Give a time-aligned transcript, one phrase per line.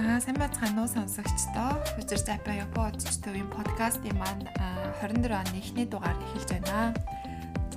[0.00, 1.76] За сайн байцгаана уу сонсогчдоо.
[1.92, 4.48] Future Japan удирч төвийн подкастын маань
[5.04, 6.96] 24 оны эхний дугаар эхэлж байна.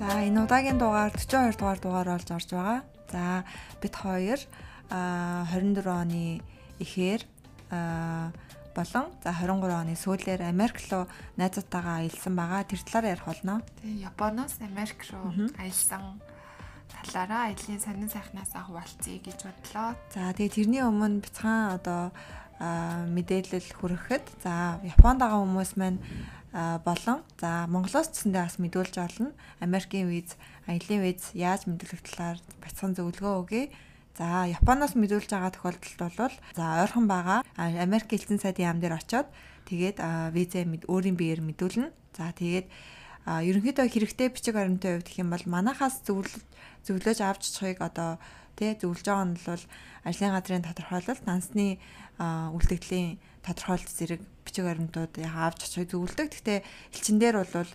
[0.00, 2.80] За энэ удаагийн дугаар 42 дугаар дугаар болж орж байгаа.
[3.12, 3.44] За
[3.76, 4.40] бид хоёр
[4.88, 6.40] 24 оны
[6.80, 7.28] эхээр
[8.72, 11.04] болон за 23 оны сүүлээр Америк руу
[11.36, 12.64] найзуудтайгаа аялсан байгаа.
[12.64, 13.60] Тэр талаар ярих болно.
[13.84, 15.28] Тэгээ Японоос Америк руу
[15.60, 16.24] аялсан
[17.02, 19.98] талаараа аялын сонин сайхнаас ахвалцъя гэж бодлоо.
[20.14, 22.14] За тэгээ тэрний өмнө бяцхан одоо
[22.60, 25.98] мэдээлэл хүрэхэд за Японд байгаа хүмүүс маань
[26.54, 29.34] болон за Монголоос цэсэндээ бас мэдүүлж олно.
[29.58, 30.38] Америкийн виз,
[30.70, 33.74] аялын виз яаж мэдлэх талаар бяцхан зөвлөгөө өгье.
[34.14, 39.26] За Японоос мэдүүлж байгаа тохиолдолд бол за ойрхон байгаа Америк элчин сайдын яам дээр очиод
[39.66, 39.98] тэгээд
[40.30, 41.90] визээ өөрийн биеэр мэдүүлнэ.
[42.14, 42.70] За тэгээд
[43.26, 46.38] ерөнхийдөө хэрэгтэй бичиг баримтын хувьд гэх юм бол манахаас зөвлөж
[46.86, 48.20] зөвлөж авч очихыг одоо
[48.56, 49.64] тий зөвлөж байгаа нь бол
[50.04, 51.78] ажлын газрын тодорхойлолт дансны
[52.20, 56.28] үлдэгдлийн тодорхойлолт зэрэг бичиг баримтууд авч очихыг зөвлөдөг.
[56.30, 56.58] Гэхдээ
[56.94, 57.72] элчин дээр бол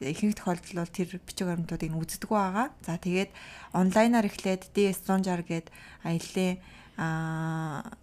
[0.00, 2.72] ихэнх тохиолдолд бол тэр бичиг баримтуудыг үздэг байгаа.
[2.82, 3.30] За тэгээд
[3.76, 5.66] онлайнаар эхлээд DS160 гээд
[6.02, 6.50] аяллаа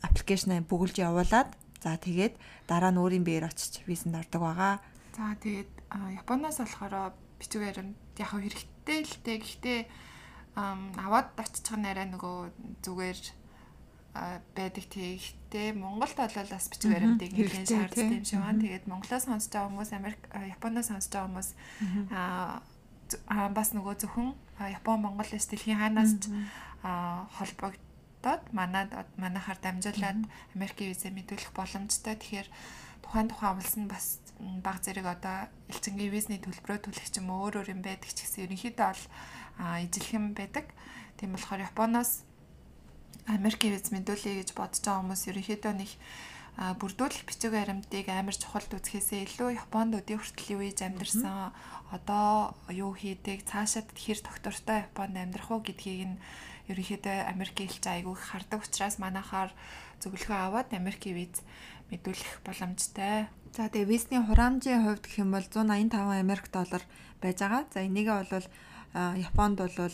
[0.06, 1.50] аппликейшн бүгэлж явуулаад
[1.84, 2.36] за тэгээд
[2.68, 4.74] дараа нь өөрийн биеэр очиж визэнд ордог байгаа.
[5.16, 5.72] За тэгээд
[6.22, 9.38] Японоос болохоор бичиг баримт яг хэрэгтэй л дээ.
[9.40, 9.80] Гэхдээ
[11.00, 12.38] аваад очиж байгаа нэрээ нөгөө
[12.84, 13.20] зүгээр
[14.56, 14.86] байдаг.
[14.90, 18.62] Тэгтэй Монголд бол бас бичиг баримтыг нэлээд шаарддаг юм шиг байна.
[18.62, 21.50] Тэгээд Монголоос сонсож байгаа хүмүүс Америк Японоос сонсож байгаа хүмүүс
[23.30, 26.34] аа бас нөгөө зөвхөн Япон Монгол эс дэлхийн хаанаас ч
[26.84, 30.20] холбогдоод манад манайхаар дамжуулаад
[30.58, 32.18] Америкийн визээ мэдүүлэх боломжтой.
[32.18, 32.48] Тэгэхээр
[33.06, 37.60] тухайн тухайн улс нь бас баг зэрэг одоо элчингийн визний төлбөрөө төлөх ч юм өөр
[37.64, 39.04] өөр юм байдаг ч гэсэн ерөнхийдөө бол
[39.60, 40.66] ижилхэн байдаг.
[41.20, 42.24] Тийм болохоор Японоос
[43.28, 45.92] Америкийн виз мэдүүлье гэж бодож байгаа хүмүүс ерөнхийдөө нэг
[46.60, 51.56] бүрдүүлэх бичиг баримтыг амар чухал үзэхээсээ илүү Японд өдөө хүртэл юу хийж амьдэрсэн
[51.96, 56.22] одоо юу хийдэг цаашаад хэр доктортой Японд амьдрах уу гэдгийг нь
[56.68, 59.56] ерөнхийдөө Америкийн элч айгүй хардаг учраас манахаар
[60.04, 61.40] зөвлөгөө аваад Америкийн виз
[61.90, 63.32] мэдүүлэх боломжтой.
[63.56, 66.84] За тэгээ визний хураамжийн хувьд гэх юм бол 185 Америк доллар
[67.24, 67.64] байж байгаа.
[67.74, 68.48] За энийгээ бол
[68.94, 69.94] Японд бол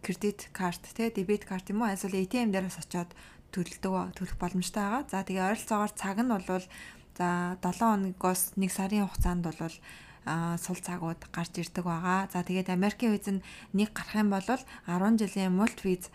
[0.00, 3.10] кредит карт те дебет карт юм уу эсвэл ATM дээрээс очиод
[3.52, 5.04] төлөлдөг төлөх боломжтой байгаа.
[5.12, 9.76] За тэгээ ойролцоогоор цаг нь бол за 7 хоногоос 1 сарын хугацаанд бол
[10.24, 12.30] а сул цагууд гарч ирдэг байгаа.
[12.32, 13.44] За тэгээд Америкийн виз нь
[13.76, 16.08] нэг гарах юм бол 10 жилийн мульт виз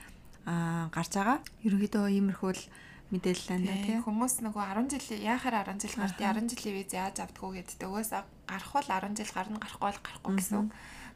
[0.49, 1.37] а гарч байгаа.
[1.61, 2.63] Ерөнхийдөө иймэрхүү л
[3.11, 7.15] мэдээлэл байна тийм хүмүүс нөгөө 10 жилийн яахаар 10 жил гарт 10 жилийн виз яаж
[7.23, 10.65] авдггүй гэдэг өгөөс гарах бол 10 жил гарна гарахгүй бол гарахгүй гэсэн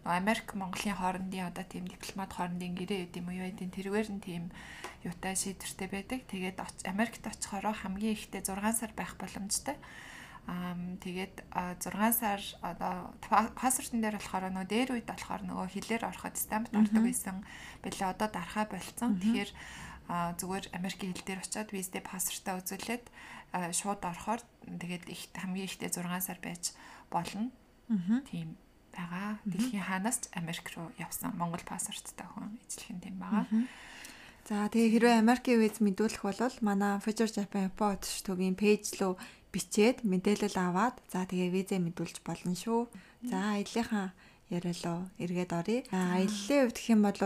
[0.03, 4.43] Америк Монголын хоорондын одоо тийм дипломат хоорондын гэрээ гэдэг юм уу яа тэрвэр нь тийм
[5.05, 6.19] юутай шийдвэртэй байдаг.
[6.25, 6.57] Тэгээд
[6.89, 9.77] Америкт очихороо хамгийн ихдээ 6 сар байх боломжтой.
[10.49, 10.73] Аа
[11.05, 13.13] тэгээд 6 сар одоо
[13.53, 17.45] паспортын дээр болохоор нөгөө дээр үед болохоор нөгөө хилээр ороход стампт ордог байсан.
[17.85, 19.21] Бэлээ одоо дарахаа болцсон.
[19.21, 19.51] Тэгэхээр
[20.09, 23.05] зүгээр Америкийн хил дээр очиод виздээ паспортаа үзүүлээд
[23.77, 26.73] шууд орохоор тэгээд их хамгийн ихтэй 6 сар байж
[27.13, 27.53] болно.
[28.25, 28.57] Тийм
[28.93, 29.39] байгаа.
[29.47, 33.45] Дэлхийн хаанаас Америк руу явсан Монгол паспорттай хүн эзлэх тийм байгаа.
[34.47, 39.15] За тэгээ хэрвээ Америкийн виз мэдүүлэх бол манай Future Japan Report төвийн пэйж руу
[39.53, 42.87] бичээд мэдээлэл аваад за тэгээ визээ мэдүүлж болно шүү.
[43.27, 44.11] За аяллахаа
[44.49, 45.81] яриалаа эргээд оръё.
[45.91, 47.19] Аяллаа хувьд гэх юм бол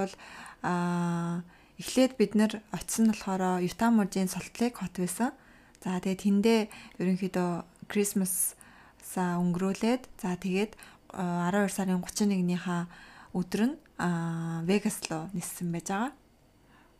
[0.62, 1.42] аа
[1.76, 5.36] Эхлээд бид нэр очисон болохоор Юта мужийн Солтлейк хот байсан.
[5.84, 6.60] За тэгээд тэндээ
[7.04, 7.52] ерөнхийдөө
[7.92, 10.72] Christmas-аа өнгөрүүлээд за тэгээд
[11.16, 12.86] 12 сарын 31-ийнхаа
[13.34, 13.76] өдөр нь
[14.68, 16.12] Вегас руу ниссэн байж байгаа.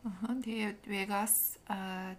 [0.08, 1.60] Аа тэгээд Вегас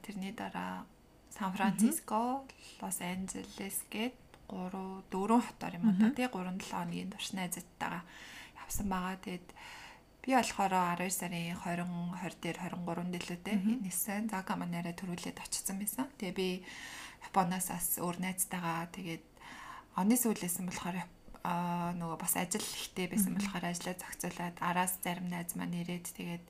[0.05, 0.85] тэрний дараа
[1.33, 2.45] Сан Франциско,
[2.81, 4.17] Лос Анжелес гээд
[4.49, 8.05] 3 4 хотоор юм уу тий 3 7 хоногийн турш найзтайгаа
[8.61, 9.17] явсан байгаа.
[9.25, 9.47] Тэгээд
[10.27, 11.87] Би болохоор 12 сарын 20
[12.19, 14.27] 20 дээр 23 дэлүүтэй ниссэн.
[14.27, 16.11] Зага манаараа төрүүлээд очсон байсан.
[16.19, 16.67] Тэгээ би
[17.31, 19.23] Японоос бас өөр найзтайгаа тэгээд
[19.95, 20.99] оны сүүлээс нь болохоор
[21.47, 26.45] аа нөгөө бас ажил ихтэй байсан болохоор ажлаа зохицуулаад араас зарим найз маань ирээд тэгээд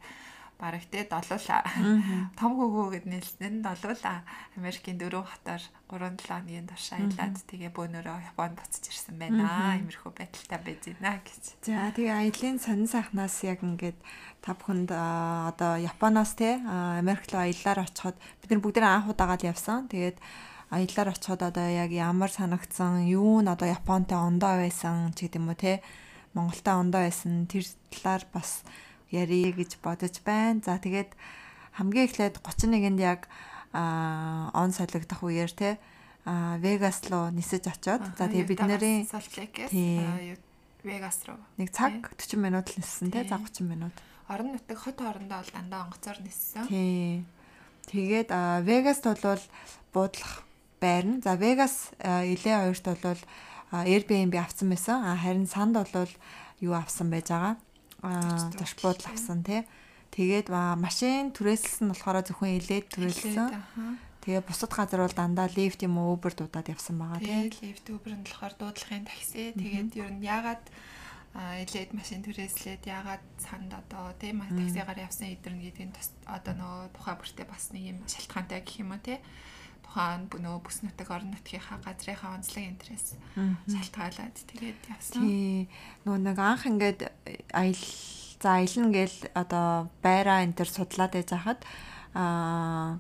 [0.58, 1.60] бараг те долуула
[2.40, 4.24] том хөгөө гэд нэлсэн долуула
[4.56, 5.60] Америкийн дөрөв хотоор
[5.92, 9.76] 3 7 хоногийн турш аялаад тэгээ бөөнөрөө Японд буцаж ирсэн байна.
[9.76, 11.44] Иймэрхүү байдалтай байж байна гэж.
[11.60, 14.00] За тэгээ аялын сонин сайхнаас яг ингээд
[14.40, 19.92] та бүхэнд одоо Японоос те Америк руу аяллаар очиход бид нар бүгд анх удагаад явсан.
[19.92, 20.16] Тэгээд
[20.76, 25.56] аяллаар очиход одоо яг ямар санагдсан, юу нь одоо Японтой ондоо байсан ч гэдэм үү
[25.56, 25.72] те
[26.36, 28.60] Монголтой ондоо байсан тэр талаар бас
[29.08, 30.60] ярие гэж бодож байна.
[30.60, 31.16] За тэгээд
[31.80, 33.28] хамгийн эхлээд 31-нд яг
[33.72, 35.70] а он солигдох үеэр те
[36.28, 39.08] а Вегас руу нисэж очоод за тэгээ бид нарын
[40.84, 43.96] Вегас руу нэг цаг 40 минут л ниссэн те за 30 минут.
[44.28, 46.66] Орон нутаг хот хоорондоо бол дандаа онгоцоор ниссэн.
[46.66, 47.24] Тий.
[47.86, 48.30] Тэгээд
[48.66, 49.38] Вегаст бол
[49.94, 50.45] буудлах
[50.80, 51.20] байрна.
[51.20, 53.22] За Вегас Илэ хоёрт бол
[53.72, 55.02] Airbnb авсан байсан.
[55.16, 56.10] Харин санд бол
[56.60, 57.56] юу авсан байж байгаа.
[58.02, 59.66] Аа зоч буудлах авсан тий.
[60.14, 63.50] Тэгээд машин түрээсэлсэн болохоор зөвхөн Илээд түрээсэлсэн.
[64.22, 67.50] Тэгээ бусад газар бол дандаа лифт юм уу Uber дуудаад явсан байгаа тий.
[67.62, 69.52] Лифт Uber-ын болохоор дуудлагын такси.
[69.54, 70.62] Тэгээд ер нь ягаад
[71.36, 75.92] элээд машин түрээслээд ягаад санд одоо тийм таксигаар явсан эдэрнэ гэдгийг
[76.24, 79.20] одоо нөгөө тухай бүртээ бас нэг юм шалтгаантай гэх юм уу тий
[79.86, 83.14] тухайн нөгөө бүс нутаг орон нутгийнхаа газрынхаа онцлог интерес
[83.70, 85.22] шалтгаалаад тэгээд явсан.
[85.22, 85.70] Тий.
[86.04, 87.00] Нөгөө нэг анх ингээд
[87.54, 87.84] аял
[88.42, 91.60] за аялна гээл одоо байраа энэ төр судлаад байж хахад
[92.12, 92.98] аа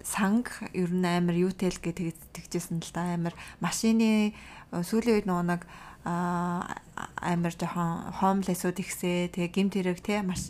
[0.00, 4.32] санг ер нь амар юутэл гэж тэгжсэн л да амар машины
[4.72, 5.62] сүүлийн үед нөгөө нэг
[6.08, 10.48] амар жоохон хомлесууд ихсээ тэгээ гимт хэрэг те маш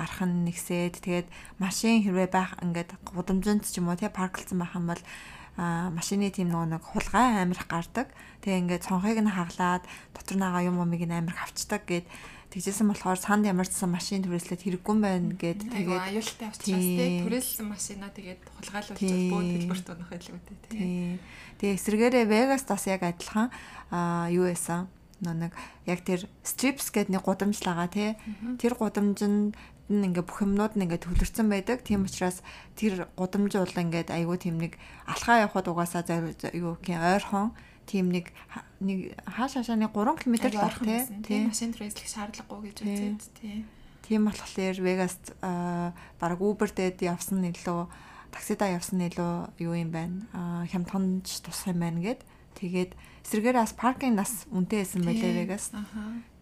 [0.00, 1.28] гарах нь нэгсээд тэгээд
[1.60, 5.02] машин хэрвээ байх ингээд гудамжинд ч юм уу тий парклцсан байх юм бол
[5.60, 8.08] а машины тийм нөгөө нэг хулгай амирх гардаг.
[8.40, 9.84] Тэгээ ингээд цонхыг нь хаглаад
[10.16, 12.08] дотор нагаа юм умыг нь амирх авчдаг гэд
[12.48, 17.20] тэгжсэн болохоор санд ямарчсан машин түрээслээд хэрэггүй байна гэд тэгээд аюултай учраас тий.
[17.20, 21.20] Түрээссэн машинаа тэгээд хулгайлуулж бөө төлбөрт унах байлгүй тий.
[21.60, 23.52] Тэгээ эсвэргээрээ Vegas бас яг адилхан
[23.92, 24.88] а юу байсан?
[25.20, 25.52] Нэг
[25.84, 28.10] яг тэр strips гэдэг нэг гудамж л байгаа тий.
[28.56, 29.54] Тэр гудамжинд нь
[29.90, 31.82] ингээ бүх юмнууд нь ингээ төвлөрсөн байдаг.
[31.82, 32.46] Тийм учраас
[32.78, 34.78] тэр гудамж бол ингээ айгүй тийм нэг
[35.10, 36.06] алхаа явхад угаасаа
[36.54, 37.50] юу гэх ойрхон
[37.90, 38.30] тийм нэг
[38.78, 40.78] нэг хааш хаашааны 3 км байх
[41.26, 43.66] тийм машин трейслэх шаардлагагүй гэж үзээд тийм.
[44.06, 47.90] Тийм болохоор Вегаст баг Uber дээд явсан нь илүү
[48.30, 50.22] таксидаа явсан нь илүү юу юм байна.
[50.70, 52.22] Хямдханч тусах юм байна гэд.
[52.54, 52.94] Тэгээд
[53.26, 55.74] эсрэгээр бас паркинг нас үнэтэй байсан байлээ Вегас.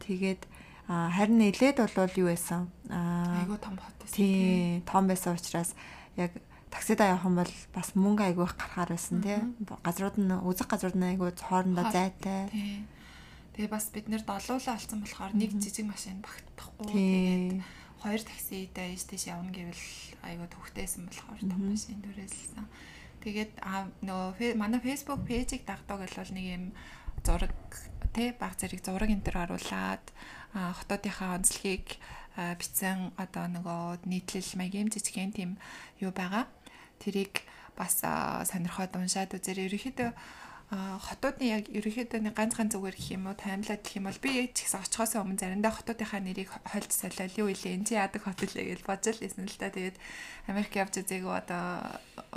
[0.04, 0.42] Тэгээд
[0.88, 2.72] А харин нэлээд бол юу байсан?
[2.88, 4.16] Аа айгуу том хот байсан.
[4.16, 5.76] Тий, том байсан учраас
[6.16, 6.32] яг
[6.72, 9.36] таксидаа явах юм бол бас мөнгө айгүй их гарахаар байсан тий.
[9.84, 12.48] Газрууд нь үзэх газрууд нь айгүй хоорондоо зайтай.
[12.48, 12.88] Тий.
[13.52, 16.88] Тэгээ бас бид нэр долуулаа алцсан болохоор нэг жижиг машин багтахгүй.
[16.88, 17.60] Тэгээд
[18.00, 19.84] хоёр таксидаа ийш тийш явна гэвэл
[20.24, 22.64] айгүй төвхтэйсэн болохоор том машин дүрээсэлсэн.
[23.20, 23.52] Тэгээд
[24.06, 26.64] нөгөө манай Facebook пэйжийг дагдаг бол нэг юм
[27.26, 27.52] зураг
[28.14, 30.06] тий баг зэрэг зураг энэ төр оруулаад
[30.54, 31.98] хотоодынхаа онцлогийг
[32.38, 35.50] бичсэн одоо нөгөө нийтлэл маягийн жижигхэн тийм
[35.98, 36.46] юу байгаа.
[37.02, 37.42] Тэрийг
[37.74, 40.10] бас сонирхоод уншаад үзэр ерөөхдөө
[40.68, 44.68] хотуудын яг ерөөхдөө нэг ганцхан зүгээр гэх юм уу таймлаад гэх юм бол би ч
[44.68, 48.76] гэсэн очихоос өмнө заримдаа хотуудынхаа нэрийг хольж солиол юу илээ энэ чи яадаг хот илээ
[48.76, 49.72] гэж бодож л исэн л та.
[49.72, 49.96] Тэгээд
[50.52, 51.64] Америк явж үзээгөө одоо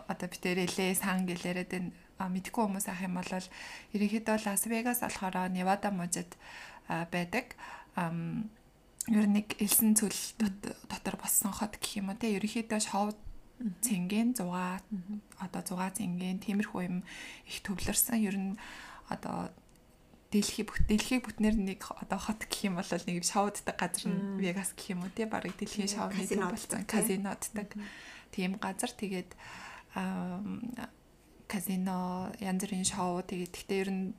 [0.08, 1.92] одоо битэрэлээ сан гэлээрээд энэ
[2.24, 3.31] мэдгүй хүмүүс ах юм бол
[3.92, 6.31] ерөнхийдөө Лас Вегас болохоор Невада мужид
[6.88, 7.60] байдаг
[7.97, 12.31] ер нь нэг элсэн цөл дотор боссон хот гэх юм уу те.
[12.38, 13.11] Ерөнхийдөө шоу
[13.81, 14.45] цэнгийн 6
[15.41, 16.97] одоо 6 цэнгийн тиймэрхүү юм
[17.45, 18.21] их төвлөрсөн.
[18.21, 18.51] Ер нь
[19.09, 19.51] одоо
[20.31, 24.95] дэлхий дэлхийг бүтнээр нэг одоо хот гэх юм бол нэг шоуддаг газар нь Вегас гэх
[24.95, 25.27] юм уу те.
[25.27, 26.88] Барыг дэлхийн шоуны төв болсон.
[26.88, 27.75] казиноддаг
[28.31, 28.91] тийм газар.
[28.95, 29.36] Тэгээд
[31.51, 33.19] казино янз бүрийн шоу.
[33.27, 34.15] Тэгээд гэхдээ ер нь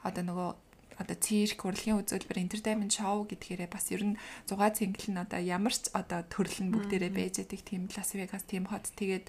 [0.00, 0.50] одоо нөгөө
[0.98, 4.16] одоо цирк, урлагийн үзүүлбэр, entertainment show гэдгээрээ бас ер нь
[4.50, 8.44] 6 цэнгэл нь одоо ямар ч одоо төрөл нь бүгдээрээ байж байгаа тийм Лас Вегас
[8.44, 8.90] тийм хот.
[8.98, 9.26] Тэгээд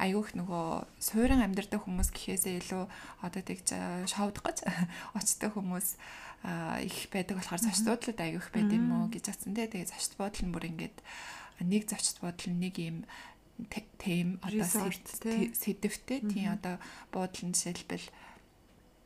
[0.00, 0.66] айгүйх нөгөө
[0.98, 2.84] суурин амьдардаг хүмүүс гэхээсээ илүү
[3.22, 3.68] одоо тэгж
[4.10, 4.58] шоудах гэж
[5.18, 5.88] очдог хүмүүс
[6.44, 10.52] их байдаг болохоор зочдлууд айгүйх байд юм уу гэж атсан тий тэгээд зочд бодол нь
[10.52, 10.96] бүр ингээд
[11.64, 12.96] нэг зочд бодол нь нэг юм
[13.96, 16.76] тем одоо сэдвтэй тийм одоо
[17.16, 18.06] буудлын жишээлбэл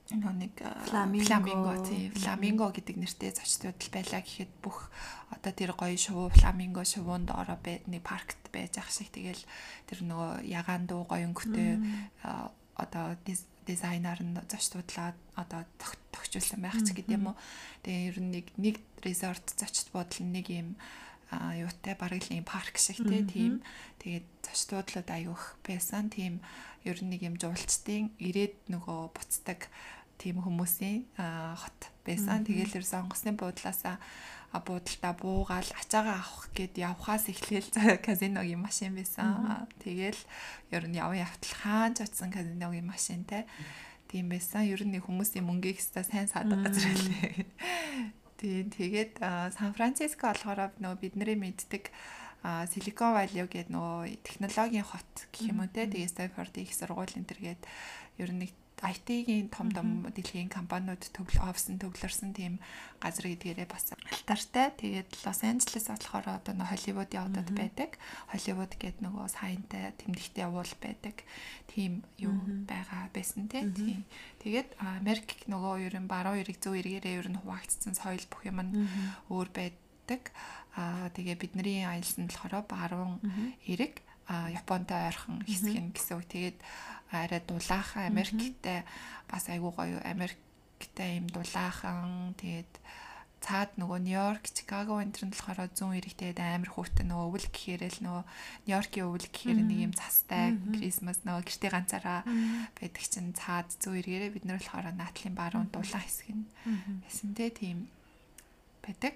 [0.09, 0.55] нөгөө нэг
[0.89, 1.85] фламинго.
[1.85, 4.89] тий фламинго гэдэг нэртэй зочдууд л байлаа гэхэд бүх
[5.29, 9.13] одоо тэр гоё шувуу фламинго шувуунд ороо нэг паркт байж ах шиг.
[9.13, 9.45] Тэгэл
[9.85, 11.77] тэр нөгөө ягаан дуу гоё өнгөтэй
[12.81, 13.21] одоо
[13.69, 17.37] дизайнер нь зочдлуулаад одоо тогтчихсан байх ч гэдэг юм уу.
[17.85, 20.81] Тэгээ ер нь нэг нэг резорт зочд бодол нэг юм
[21.29, 23.61] юутай бараг л юм парк шиг тийм.
[24.01, 26.09] Тэгээд зочдлууд аюух байсан.
[26.09, 26.41] Тийм
[26.89, 29.69] ер нь нэг юм жуулчдын ирээд нөгөө буцдаг
[30.19, 32.45] тийм хүмүүсийн хот байсан.
[32.45, 33.97] Тэгээл ер сонгосны буудлаасаа
[34.53, 37.71] буудалтаа буугаал ачаагаа авах гээд явхаас эхлээл
[38.07, 39.69] казиногийн машин байсан.
[39.79, 40.21] Тэгээл
[40.75, 43.45] ер нь явын явтал хаанч очсон казиногийн машинтай
[44.09, 44.65] тийм байсан.
[44.65, 47.47] Ер нь хүмүүсийн мөнгийг хэвээр сайн саадаг газар байлээ.
[48.39, 49.19] Тийм тэгээд
[49.53, 51.91] Сан Франциско болохоор нөө бидний мэддэг
[52.71, 57.27] Silicon Valley гэдэг нөгөө технологийн хот гэх юм уу те тэгээ Stanford их сургууль энэ
[57.27, 57.63] төргээд
[58.23, 58.47] ер нь
[58.79, 62.63] IT-ийн том том дэлхийн компаниуд төвлө офсын төвлөрсөн тийм
[63.03, 64.71] газар гэдгээрээ бас алтартай.
[64.79, 67.99] Тэгээд Лос Анжелес болохоор одоо нөө Холливуудын одод байдаг.
[68.31, 71.27] Холливуд гэдэг нөгөө сайнтай тэмдэгтэй уул байдаг.
[71.67, 72.39] Тийм юу
[72.71, 73.75] байгаа байсан тийм.
[74.43, 78.63] Тэгээд Америк нөгөө ер нь баруун эрэг зөв эргээрээ ер нь хуваагдсан соёл бүх юм
[78.63, 78.73] нь
[79.27, 80.31] өөр байдаг.
[80.79, 83.19] Аа тэгээ бидний аялал нь болохоор баруун
[83.67, 86.29] эрэг Японтай ойрхон хэсэг нь гэсэн үг.
[86.29, 86.59] Тэгээд
[87.13, 88.85] арай дулаахан Америктэй
[89.29, 92.35] бас айгүй гоё Америктэй юм дулаахан.
[92.37, 92.73] Тэгээд
[93.39, 97.83] цаад нөгөө Нью-Йорк, Чикаго энэ төр нь болохоор зүүн эрэгтэй амар хүүхдтэй нөгөө өвөл гэхээр
[97.87, 98.25] л нөгөө
[98.67, 104.35] Нью-Йоркийн өвөл гэхээр нэг юм цастай Крисмас нөгөө гэртээ ганцаараа байдаг чинь цаад зүүн эргээрээ
[104.35, 106.45] бид нар болохоор наатлын баруун дулаан хэсэг нь
[107.07, 107.87] байсан те тийм
[108.83, 109.15] байдаг.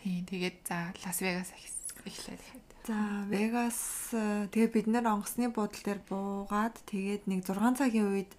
[0.00, 1.52] Тийм тэгээд за Лас Вегас
[2.06, 2.40] эхлэв.
[2.86, 2.96] За
[3.28, 8.32] Вегас э, тэгээ бид нэр онгоцны буудлын дээр буугаад тэгээд нэг 6 цагийн үед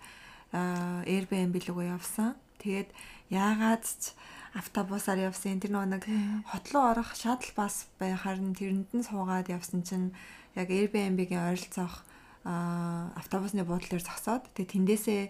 [0.51, 2.33] э, Airbnb руу явсан.
[2.57, 2.89] Тэгээд
[3.29, 4.17] яагаад ч
[4.57, 5.61] автобусаар явсан.
[5.61, 6.09] Тэр нэг
[6.49, 10.09] хот руу орох шатл бас байхаар нь тэрэнд нь суугаад явсан чинь
[10.57, 12.01] яг Airbnb-гийн ойролцоох
[12.43, 12.51] э,
[13.21, 15.21] автобусны буудлын дээр зогсоод тэгээд тэндээсээ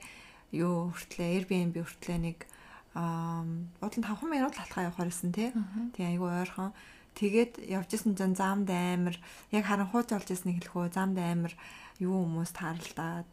[0.56, 2.48] юу хүртлээ Airbnb хүртлээ нэг
[2.96, 5.52] буудлын 5 минут латхаа явахаар байсан тий.
[5.96, 6.72] Тэгээ айгүй ойрхон.
[7.16, 9.16] Тэгээд явжсэн чинь замд амар
[9.52, 11.54] яг харанхууч олж ирснийг хэлэхөө замд амар
[12.02, 13.30] юу хүмүүс тааралдаад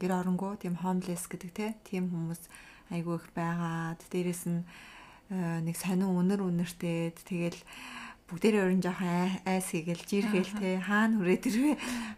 [0.00, 2.42] гэр оронгоо тийм homeless гэдэг тийм хүмүүс
[2.92, 4.60] айгүй их байгаад дээрэс нь
[5.32, 7.60] э, нэг сонин үнэр үнэртэй тэгэл
[8.34, 11.72] бүгдээрээ өрн жоохон айс хийгээл жиргээл те хаана хүрээд ирвэ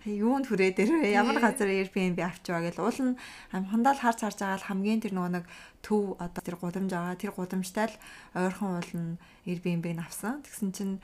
[0.08, 3.20] юунд хүрээд ирвэ ямар газар Airbnb авчваа гэл уул нь
[3.52, 5.44] амхандаа л харж харж байгаа л хамгийн тэр нөгөө нэг
[5.84, 8.00] төв одоо тэр гудамж байгаа тэр гудамжтай л
[8.32, 10.40] ойрхон уул нь Airbnb-г авсан.
[10.40, 10.94] Тэгсэн чинь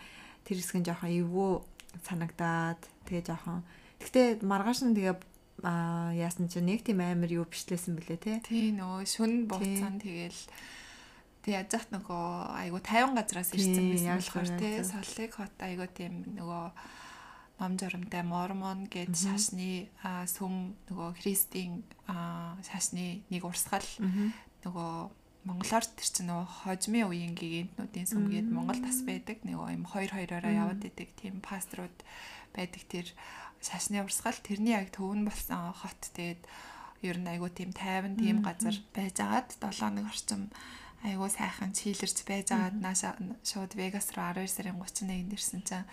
[0.48, 1.52] тэр хэсэг нь жоохон эвгүй
[2.08, 3.60] санагдаад тэгээ жоохон
[4.00, 5.16] гэхдээ маргааш нь тэгээ
[6.16, 10.40] яасан чинь нэг тийм амар юу бичлээсэн бэлээ те тий нөгөө шүн буцаан тэгэл
[11.42, 16.22] Тэг яаж зах нөгөө айгу 50 газраас ирсэн байсан болохоор тий Соллыг хот айгу тийм
[16.38, 16.64] нөгөө
[17.58, 21.82] ном журамтай мормон гэд шашны сүм нөгөө христийн
[22.66, 23.86] шашны нэг урсгал
[24.62, 24.92] нөгөө
[25.42, 29.42] монголоор тэр чинь нөгөө хожмын үеийн гигантнуудын сүм гээд монгол тас байдаг.
[29.42, 31.98] Нөгөө юм хоёр хоёроороо яваад идэг тийм паструуд
[32.54, 33.06] байдаг тэр
[33.58, 34.38] шашны урсгал.
[34.38, 36.46] Тэрний яг төвн болсон хот тэгээд
[37.02, 40.46] ер нь айгу тийм тайван тийм газар байжгаад 7 нэг орчим
[41.02, 45.86] айгуу сайхан чийлэрч байжгаад нааша шууд Вегас руу 12 сарын 31-нд ирсэн чинь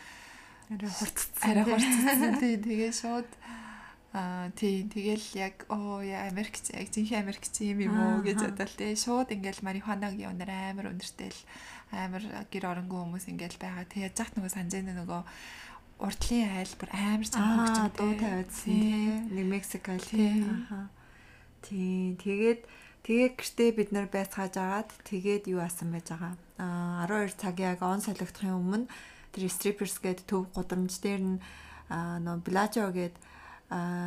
[0.69, 1.49] арай хурцсан.
[1.49, 2.37] Арай хурцсан.
[2.39, 3.29] Тэгээ шууд
[4.13, 8.93] аа тий, тэгэл яг оо Америкч яг жинхэнэ Америкч юм юм уу гэж бодвол тий,
[8.93, 11.41] шууд ингээл марихуанагийн өнөр амар өндөртэй л
[11.93, 13.85] амар гэр оронгүй хүмүүс ингээл байгаа.
[13.89, 15.21] Тэгээ яж нөгөө санжааны нөгөө
[16.05, 19.13] урдлын айл бүр амар хөгжим дуу тавиадсан тий.
[19.29, 20.41] Нэг Мексик айл тий.
[20.41, 20.89] Аха.
[21.65, 22.61] Тий, тэгээд
[23.09, 26.37] Тэгээ гэртээ бид нар байцгааж агаад тэгээд юу асан байж байгаа.
[26.61, 28.85] Аа 12 цагийн яг он солигдохын өмнө
[29.33, 31.41] тэр strippers гээд төв гудамж дээр нь
[31.89, 33.17] нөө Blajo гээд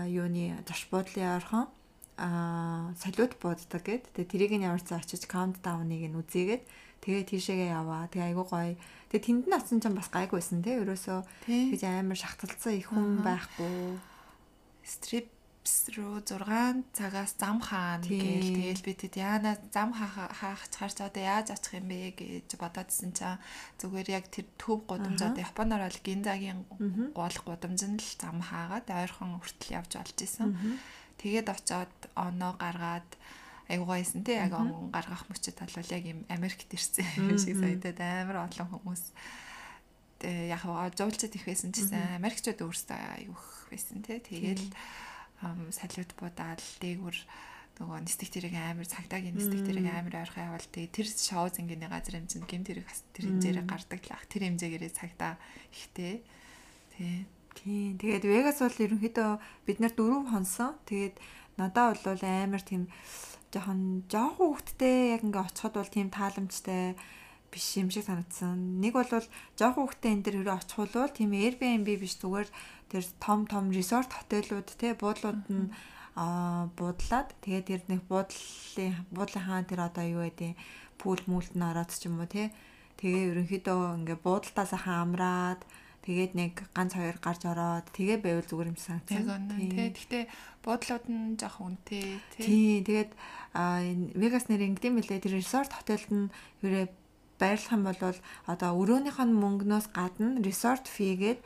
[0.06, 1.66] юуны зоч буудлын орхон
[2.14, 4.06] а салют бууддаг гэд.
[4.14, 6.62] Тэгээ тэрийг нь ямар цаа очиж countdown-ыг нь үзээгээд
[7.02, 8.06] тэгээ тийшээгээ яваа.
[8.06, 8.78] Тэгээ айгуу гоё.
[9.10, 10.78] Тэгээ тэнд нь оцсон ч бас гайг байсан те.
[10.78, 11.26] Ерөөсөө
[11.74, 13.98] гэж амар шахталцсан их хүн байхгүй.
[14.86, 15.31] Strip
[15.94, 18.82] руу 6 цагаас зам хаана гээл тэгэл.
[18.82, 23.38] би тэд яана зам хаах чарч одоо яаж очих юм бэ гэж бодоодсэн чинь
[23.78, 26.66] зүгээр яг тэр төв гудамж одоо Японоор бол гинзагийн
[27.14, 30.50] гол гудамж нь л зам хаагаад ойрхон хүртэл явж олж исэн.
[31.22, 33.10] Тэгээд очоод оноо гаргаад
[33.70, 38.50] айгуугайсэн тий яг он гаргах мөчөд бол яг юм Америкт ирсэн юм шиг санагдаад амар
[38.50, 39.02] олон хүмүүс
[40.26, 40.62] яг
[40.98, 44.66] жуулчд их байсан гэсэн Америкчууд өөрсдөө аюух байсан тий тэгэл
[45.74, 47.16] салют буудаал дээгүр
[47.80, 52.20] нөгөө нисдэг тэрэг амар цагдаагийн нисдэг тэрэг амар ойрхон явал тэгээ тэр шоу зингийн газар
[52.20, 54.24] хэмжинд гэмт тэрэг тэр хэмжээрээ гардаг л ах.
[54.28, 55.40] Тэр хэмжээгээрээ цагдаа
[55.72, 56.22] ихтэй.
[56.94, 57.26] Тий.
[57.56, 57.96] Тий.
[57.96, 59.30] Тэгээд Вегас бол ерөнхийдөө
[59.66, 60.76] бид нар дөрөв хонсон.
[60.84, 61.16] Тэгээд
[61.56, 62.92] надаа бол амар тийм
[63.52, 66.96] жоохон жоохон хөвгттэй яг ингээ очиход бол тийм тааламжтай
[67.52, 68.80] биш юм шиг санагдсан.
[68.80, 69.06] Нэг бол
[69.60, 72.48] жоохон хөвгттэй энэ төр хөрөө очих бол тийм Airbnb биш зүгээр
[72.88, 75.68] тэр том том resort хотелууд те буудлууд нь
[76.16, 80.52] а буудлаад тэгээд тэр нэг буудлын буудлын хаан тэр одоо юу гэдэг
[81.00, 82.52] пул мүлт нь ороод ч юм уу те
[83.00, 85.64] тэгээ ерөнхийдөө ингээ буудалтаас хаамраад
[86.04, 89.48] тэгээд нэг ганц хоёр гарч ороод тэгээ байвал зүгээр юм санагдсан.
[89.56, 89.70] Тий.
[89.72, 90.24] Гэхдээ
[90.60, 92.04] буудлууд нь жоох үнэтэй
[92.36, 92.82] тий.
[92.84, 93.10] Тэгээд
[94.18, 96.28] Вегас нэр ингэдэм билээ тэр resort хотелд нь
[96.60, 96.90] юурэ
[97.42, 97.98] байрлах юм бол
[98.46, 101.40] одоо өрөөнийх нь мөнгнөөс гадна resort fee гээд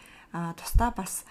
[0.60, 1.24] тусдаа бас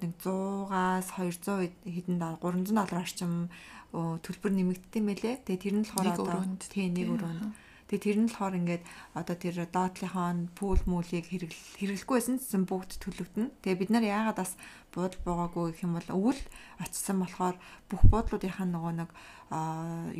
[0.00, 3.52] нэг 100-аас 200 хэдэн 300 доллар орчим
[3.92, 5.34] төлбөр нэмэгдсэн мэлээ.
[5.46, 7.54] Тэгээ тэр нь болохоор одоо тийм нэг өрөөнд.
[7.88, 8.84] Тэгээ тэр нь болохоор ингээд
[9.16, 13.48] одоо тэр доотлийнхоо пул мүүлийг хэрэглэхгүй байсан чинь бүгд төлөвдөн.
[13.64, 14.52] Тэгээ бид нар яагаад бас
[14.92, 16.42] буудал буугаагүй гэх юм бол өвөл
[16.84, 17.56] очисан болохоор
[17.88, 19.10] бүх буудлуудынхаа нөгөө нэг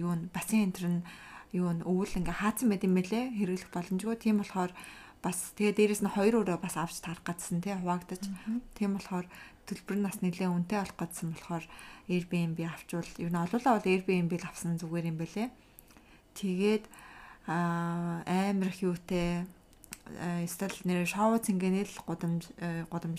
[0.00, 1.05] юу н бассейн энтер нь
[1.52, 4.17] юу н өвөл ингээ хаацсан байт юм бэлээ хэрэглэх боломжгүй.
[4.21, 4.73] Тийм болохоор
[5.23, 8.23] бас тэгээ дээрэс нь хоёр өрөө бас авч тарах гэсэн тий хуваагдаж.
[8.78, 9.26] Тийм болохоор
[9.67, 11.64] төлбөр нь бас нэлээд үнэтэй болох гэсэн болохоор
[12.09, 15.49] Airbnb авчвал юу н олоолаа бол Airbnb л авсан зүгээр юм бэлээ.
[16.38, 16.85] Тэгээд
[17.49, 19.45] аа амар их юутэй
[20.47, 22.49] стал нэр шоу цэнгэнэл гудамж
[22.88, 23.19] гудамж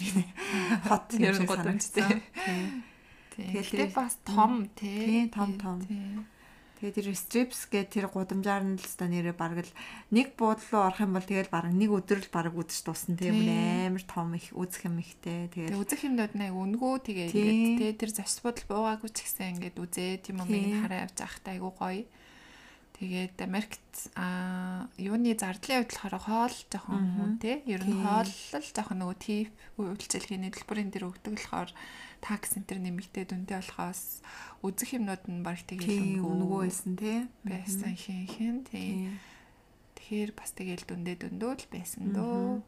[0.88, 2.22] хот юм шиг санагдсан.
[3.36, 5.78] Тэгээд бас том тий том том.
[6.80, 9.74] Тэгээд тэр strips гэдэг тэр гудамжаар нь л өста нэрээ бараг л
[10.16, 13.36] нэг буудлын руу орох юм бол тэгэл бараг нэг өдөр л бараг үдэж дуусна тийм
[13.52, 15.52] амар том их үзэх юм ихтэй.
[15.52, 19.76] Тэгээд үзэх юмнууд нэг өнгөө тэгээ ингээд тий тэр завс буудал буугаагүй ч гэсэн ингээд
[19.76, 20.24] үзээ.
[20.24, 22.08] Тийм юм ингээд хараа явж байхтай айгу гоё.
[23.00, 28.72] Тэгээд Америкт а юуны зардлын хувьд болохоор хоол жоохон хүн тий ер нь хоол л
[28.76, 31.72] жоохон нөгөө тип үйлчлэгийн төлбөрийн дээр өгдөг болохоор
[32.20, 34.20] такс центр нэмэгдээ дүнтэй болохоос
[34.68, 39.16] үзэх юмнууд нь баг тэгээд өнгөө байсан тий байсан хин хин тий.
[39.96, 42.60] Тэгэхээр бас тэгээд дүндээ дүндөө л байсан дөө.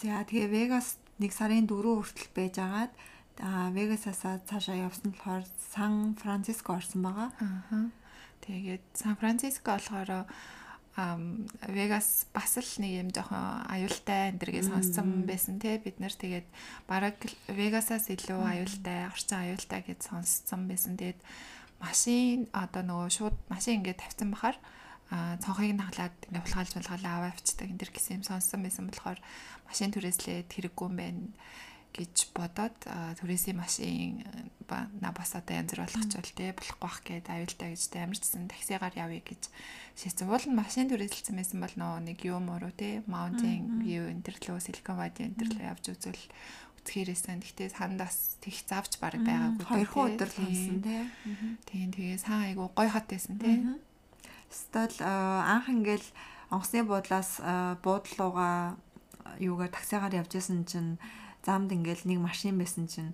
[0.00, 2.92] За тэгээ Вегас нэг сарын 4 хүртэл байж агаад
[3.44, 5.44] а Вегасасаа цаашаа явсан болохоор
[5.76, 7.28] Сан Франциско орсон байгаа.
[7.36, 7.92] Аа
[8.46, 10.26] тэгээд Сан Франциско болохоор
[10.92, 16.12] Вегас бас л нэг юм жоохон аюултай энэ сонссон байсан те бид нар.
[16.12, 16.44] Тэгээд
[16.84, 17.16] бараг
[17.48, 21.00] Вегасаас илүү аюултай орчин аюултай гэж сонссон байсан.
[21.00, 21.16] Тэгээд
[21.80, 24.60] машин одоо нөгөө шууд машин ингээд тавьсан бахаар
[25.40, 29.20] цонхыг наглаад ингээд булгаалж булгаалаа аваа авчдаг энэ төр гэсэн юм сонссон байсан болохоор
[29.68, 31.24] машин түрээслээд хэрэггүй юм байна
[31.92, 32.76] гэж бодоод
[33.20, 34.24] түрээсийн машин
[34.72, 39.20] на бас одоо янз бүр болгочвол те болохгүй бах гэд аюултай гэж амарчсан таксигаар явъя
[39.20, 39.52] гэж
[40.00, 40.32] шийдсэн.
[40.32, 44.36] Уул нь машин түрээсэлсэн байсан бол нөө нэг юм уу те Mountain View энэ төр
[44.40, 46.24] лөө Silicon Valley энэ төр лөө явж үзвэл
[46.80, 47.44] үцхээрээсэн.
[47.44, 49.64] Гэхдээ сандаас тэг завч баг байгаагүй.
[49.68, 51.04] Хоёр хуу өдөр л хонсон те.
[51.68, 53.60] Тийм тэгээ сан айгу гой хот байсан те.
[54.48, 56.08] Стол анх ингээл
[56.48, 57.36] онгоцны буудлаас
[57.84, 58.80] буудлууга
[59.36, 60.96] юугаар таксигаар явж исэн чинь
[61.42, 63.12] замд ингээл нэг машин байсан чинь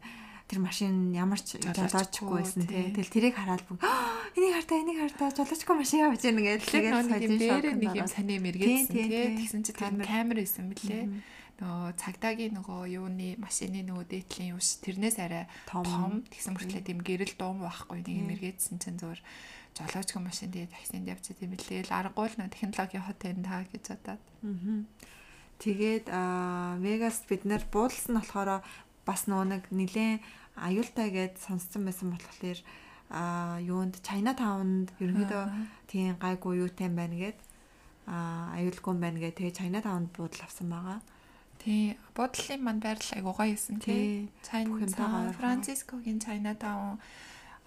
[0.48, 2.88] тэр машин ямар ч жолоочгүй байсан тий.
[2.96, 3.84] Тэгэл тэрийг хараад бүгд
[4.36, 8.40] энийг хартаа энийг хартаа жолоочгүй машин явж байна гэж тэгээд сойдын шок нэг юм саний
[8.40, 9.36] мэргээсэн тий.
[9.36, 11.04] Тэгсэн чинь тэр камер байсан бэлээ.
[11.58, 17.34] Нөгөө цагдаагийн нөгөө юуны машины нөгөө дээдлийн юус тэрнээс арай том тэгсэн мөртлөө тийм гэрэл
[17.34, 19.18] дуум байхгүй нэг юм эргээдсэн чинь зөөр
[19.74, 21.90] жолоочгүй машин тэгээд таксинд байгаа юм билээ.
[21.90, 24.22] Аргагүй л технологийн хот энэ таа гэж бодоод.
[24.22, 25.17] Аа
[25.58, 26.06] Тэгээд
[26.82, 28.62] Вегаст бид нэр буудалсан болохоор
[29.02, 30.22] бас нөгөө нэг нилээн
[30.54, 32.60] аюултай гэд сонссон байсан болохоор
[33.08, 35.44] а юунд China Town-д ерөнхийдөө
[35.88, 37.38] тийм гайгүй юутай байна гэд
[38.04, 41.00] а аюулгүй байна гэд тэгээ China Town-д буудал авсан байгаа.
[41.58, 44.28] Тий, буудлын манд байрлал айгуу гоё юмсан тий.
[44.44, 47.00] China Францискогийн China Town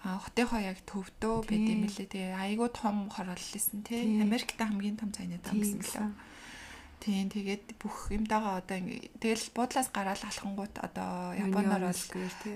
[0.02, 2.26] а хотынхоо яг төвдөө байт юм лээ тий.
[2.34, 4.22] Айгуу том хорооллсон тий.
[4.22, 6.31] Америкт хамгийн том China Town гэсэн лээ.
[7.02, 8.78] Тийм тэгээд бүх юмдагаа одоо
[9.18, 12.04] тэгэл буудлаас гараад алхангууд одоо японоор бол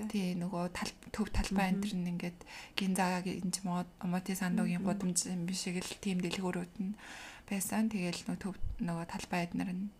[0.07, 0.63] тийм нөгөө
[1.11, 2.39] төв талбай энэ төр ингээд
[2.79, 6.95] гинзааг энэ мод омоти сандуугийн гудамж юм биш л тийм дэлгүүрүүд нь
[7.43, 7.91] байсан.
[7.91, 9.91] Тэгэл нөгөө төв нөгөө талбай эднэр нь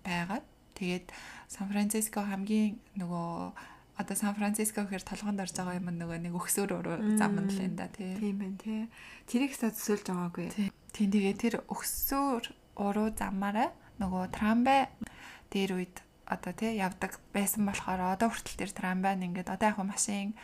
[0.00, 0.48] байгаад
[0.80, 1.06] тэгээд
[1.52, 3.52] Сан Франциско хамгийн нөгөө
[4.00, 7.60] одоо Сан Франциско гэхээр толгоонд орж байгаа юм нөгөө нэг өксөр уруу зам нь л
[7.68, 8.16] энэ да тий.
[8.16, 8.88] Тийм байна тий.
[9.28, 10.48] Тэрийг төсөөлж байгаагүй.
[10.96, 12.48] Тийм тэгээ тэр өксөр
[12.80, 14.88] уруу замаараа нөгөө трамвай
[15.52, 19.78] дээр үед одоо тий явдаг байсан болохоор одоо хүртэл тэр трамвай нь ингээд одоо яг
[19.82, 20.34] машин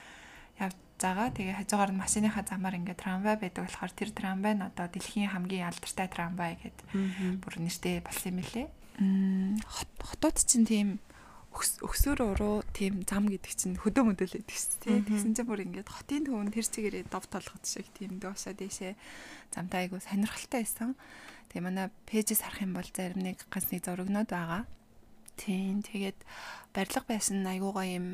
[0.59, 1.31] явж байгаа.
[1.31, 5.69] Тэгээ хажуугаар нь машиныхаа замаар ингээд трамвай байдаг болохоор тэр трамвай нь одоо дэлхийн хамгийн
[5.71, 6.87] алдартай трамвай гэдэг
[7.41, 8.69] бүр нэртэй болсон юм лээ.
[10.01, 10.89] Хотууд чинь тийм
[11.57, 15.09] өксөр уруу тийм зам гэдэг чинь хөдөө мөдөл байдаг шүү дээ.
[15.09, 18.93] Тэгсэн чинь бүр ингээд хотын төвөнд тэр чигээрээ дов толгод шиг тийм доошоо дэшээ
[19.57, 20.93] замтай айгу сонирхолтой байсан.
[21.51, 24.65] Тэгээ манай пэйжээс харах юм бол зарим нэг ганцны зурагнууд байгаа.
[25.37, 26.19] Тийм тэгээд
[26.73, 28.07] барилга байсан айгуугаа юм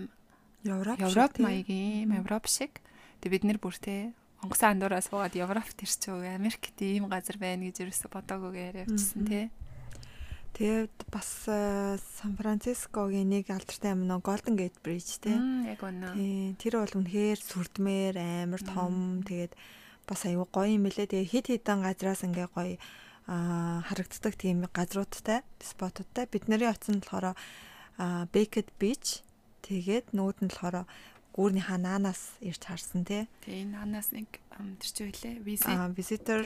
[0.65, 2.83] Европ Европ маягийн Европ шиг.
[3.23, 6.19] Тэгээ бид нэр бүр те онгоцон андуураа суугаад Европт ирчихв.
[6.19, 9.51] Америкт ийм газар байна гэж ерөөсө бодоагүй явчихсан те.
[10.53, 15.33] Тэгээд бас э, Сан Францискогийн нэг алдартай юм нөө Golden Gate Bridge те.
[15.65, 16.13] Яг үнэ.
[16.13, 19.57] Тийм тэр бол үнэхээр сүрдмээр амар том тэгээд
[20.05, 21.09] бас аюу гоё юм лээ.
[21.09, 22.77] Тэгээ хит хитэн газраас ингээ гоё
[23.27, 27.39] харагддаг тийм газруудтай спотуудтай бид нарын очсон болохоор
[28.35, 29.23] Baked Beach
[29.63, 30.87] тэгээд нүүд нь болохоор
[31.33, 33.25] гүүрний ханаанаас ирж харсан тий.
[33.47, 35.03] Тэгээ энэ хаанаас нэг тэр чи
[35.73, 36.45] А visitor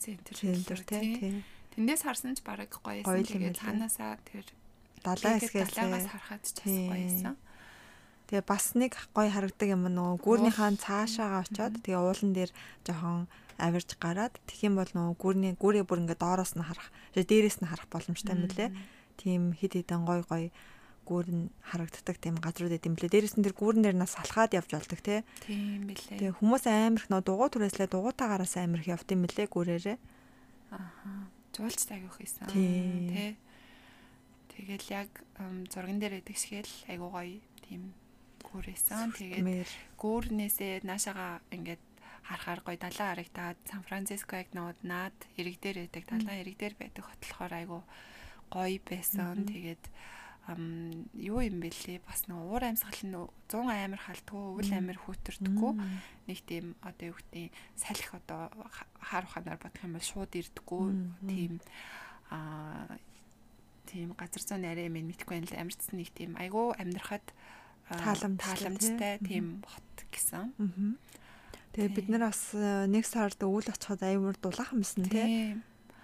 [0.00, 1.44] центр center тий.
[1.76, 3.36] Тэндээс харсан ч бараг гоё Гоё байсан.
[3.36, 4.46] юм Тэгээд ханаасаа тэр
[5.04, 5.74] Далайн хэсгээс
[6.08, 6.88] харахад ч бас тий.
[8.32, 12.48] Тэгээ бас нэг гоё харагдаг юм нөгөө гүүрний хаан цаашаагаа очоод тэгээ уулан дээр
[12.80, 13.28] жоохон
[13.60, 17.60] авирж гараад тэгэх юм бол нөгөө гүүрний гүүрээ бүр ингээд доороос нь харах, тэгээ дээрээс
[17.60, 18.72] нь харах боломжтой юм лээ.
[19.20, 20.48] Тийм хид хідэн гоё гоё
[21.04, 23.12] гүүр нь харагддаг тийм газрууд эдэм блэ.
[23.12, 25.20] Дээрээс нь тэр гүүрэн дээр нас салхаад явж болдог тий.
[25.44, 26.32] Тийм билээ.
[26.32, 29.98] Тэгээ хүмүүс амирх нөө дугуй түрээслээ дугуйтаагаараас амирх явд юм лээ гүүрээрээ.
[30.72, 31.28] Аха.
[31.52, 32.48] Жуулч тагих хийсэн.
[32.48, 33.36] Тэ.
[34.56, 35.10] Тэгэл яг
[35.68, 37.92] зурган дээр байдаг шиг л айгуу гоё тийм
[38.52, 39.12] гүүрээсэн.
[39.16, 39.44] Тэгээд
[39.98, 41.82] гүүрнээсээ наашаага ингээд
[42.22, 46.04] харахаар гоё далайн харагдаад Сан Франциско яг нууд наад ирэг дээр байдаг.
[46.06, 47.82] Далайн ирэг дээр байдаг хот болохоор айгуу
[48.52, 49.42] гоё байсан.
[49.48, 49.84] Тэгээд
[50.50, 53.14] ам юу юм бэлээ бас нэг уур амьсгал нь
[53.46, 55.72] 100 амир халтгүй өвөл амир хүүтэрдэггүй
[56.26, 60.82] нэг тийм одоо юу гэдэг салхи одоо ха- хаар ухаанаар бодох юм бол шууд ирдэггүй.
[61.30, 61.52] Тийм
[62.34, 62.90] аа
[63.86, 67.22] тийм газар зүүн арай юм мэдгүй юм л амирцсан нэг тийм айгүй амьдрахад
[67.92, 69.28] аа, Тааламжтай, тааламжтай тий?
[69.28, 70.52] тийм хот гэсэн.
[71.72, 75.24] Тэгээ бид нар бас э, нэг сард өвөл очиход аюур дулаахан байсан тий.
[75.24, 75.62] Тийм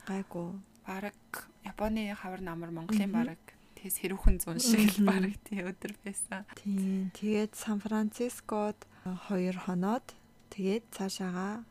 [0.08, 0.56] Гайгүй.
[0.86, 1.16] бараг
[1.64, 3.40] Японы хавар намар Монголын бараг
[3.76, 6.48] тэгс хэрүүхэн зун шиг л бараг тий өдөр байсан.
[6.56, 7.12] Тийм.
[7.12, 10.16] Тэгээд Сан Францискод 2 хоноод
[10.48, 11.64] тэгээд цаашаага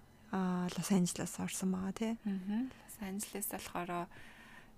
[0.77, 2.13] Лос Анжелес орсон байгаа тий.
[2.21, 2.69] Аа.
[2.69, 4.06] Лос Анжелес болохоор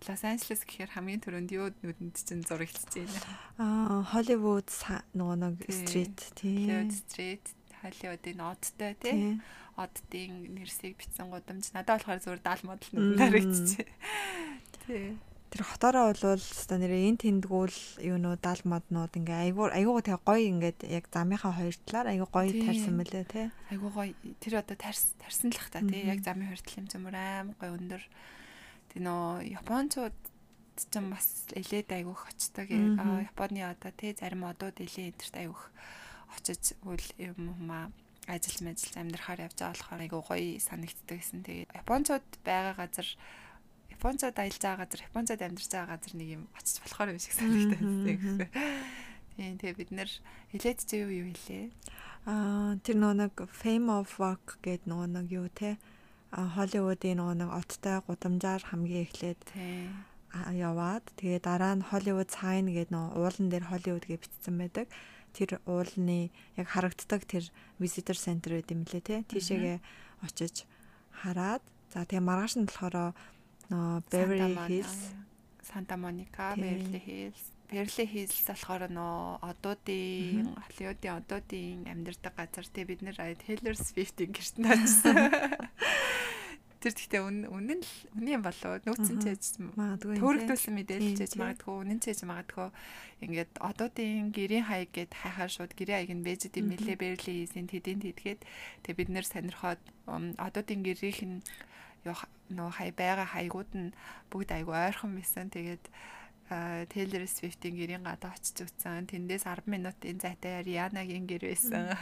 [0.08, 3.20] Лос Анжелес гэхээр хамгийн түрүүнд юу нүдэнд чинь зурагдчихж байна.
[3.60, 7.00] А Холливуд са- нөгөө нэг стрит Hollywood тий.
[7.04, 7.46] Street,
[7.84, 9.12] Hollywood-ийн одтой тий.
[9.12, 9.42] Тий.
[9.76, 13.00] Оддын нэрсийг бичсэн гудамж надад болохоор зүгээр даал модал Мм.
[13.00, 13.86] нүдэнд харагдчихэ.
[14.88, 15.18] Тий.
[15.50, 20.46] Тэр хотоороо болвол өстой нэрээ эн тэндгүүл юунуу дал моднууд ингээ айгуур айгуугаа тэгээ гоё
[20.52, 23.48] ингээд яг замынхаа хоёр талаар айгуу гоё тарьсан мөлий тий.
[23.74, 27.16] Айгуу гоё тэр одоо тарс тарсан л ах та тий яг замын хүртэл юм зөмөр
[27.18, 28.04] аим гоё өндөр.
[28.89, 30.17] Тэг нөө Япончууд
[30.80, 31.89] ч юм бас элээд.
[31.91, 32.99] Мгм.
[32.99, 35.69] Аа Японы одоо тий зарим одууд элээ энтерт айгуух
[36.36, 37.91] очиж үл юм юмаа
[38.30, 41.43] ажил мэл амьдрахаар явж байгаа болохоор айгуу гоё санагддаг гэсэн.
[41.43, 43.08] Тэгээд Япончууд байгаа газар
[43.89, 47.82] Японцод аялж байгаа газар, Японцод амьдарч байгаа газар нэг юм очиж болохоор юм шиг санагдаад
[47.82, 48.38] Мгм, байсан.
[49.36, 50.12] Тийм тэгээ бид нэр
[50.54, 51.65] хилээд чи юу юу хэлээ?
[52.30, 55.82] Аа тэр нөгөө нэг Fame of Rock гэдэг нөгөө нэг юу те
[56.30, 59.42] Холливуудын нөгөө нэг оттой гудамжаар хамгийн эхлээд
[60.54, 64.88] яваад тэгээ дараа нь Hollywood Sign гэдэг нөгөө уулан дээр Hollywood гэж бичсэн байдаг.
[65.34, 67.50] Тэр уулны яг харагддаг тэр
[67.82, 69.26] visitor center гэдэг юм лээ те.
[69.26, 69.78] Тийшээгээ
[70.22, 70.70] очиж
[71.18, 73.18] хараад за тэгээ маргааш нь болохоор
[73.74, 75.18] нөгөө Beverly Hills
[75.98, 76.65] Моника, Тийм.
[76.65, 77.42] Beverly Hills.
[77.70, 84.65] Beverly Hills болохоор нөө одуудын, Холливуудын одуудын амьдардаг газар тий бид нэр Taylor Swift-ийн гэртэн
[84.65, 85.18] очсон.
[86.80, 89.26] Тэр гэхдээ үнэн үнэн л үнэн юм болоо нүүцэн Аха.
[89.28, 91.39] чэж магадгүй төөрөгдүүлсэн мэдээлэл тийм.
[91.44, 92.68] магадгүй үнэн чэж магадгүй
[93.20, 97.68] ингээд одуудын гэрийн хаяг гэд хайхаар шууд гэрийн хаяг нь бэжэд юм нэлээ Beverly Hills-ийн
[97.68, 98.39] тэдийн тэдгээд
[98.88, 101.38] тэгээ бид нэр сонирхоод ум, одуудын гэрийнх нь
[102.50, 103.94] нөө хай байгаа хаягууд нь
[104.32, 105.52] бүгд айгу ойрхон байсан.
[105.52, 105.84] Тэгээд
[106.50, 109.06] Taylor Swift-ийн гэрийн гадаа очиж үзсэн.
[109.06, 111.94] Тэндээс 10 минутын зайтай Rihanna-гийн гэр байсан.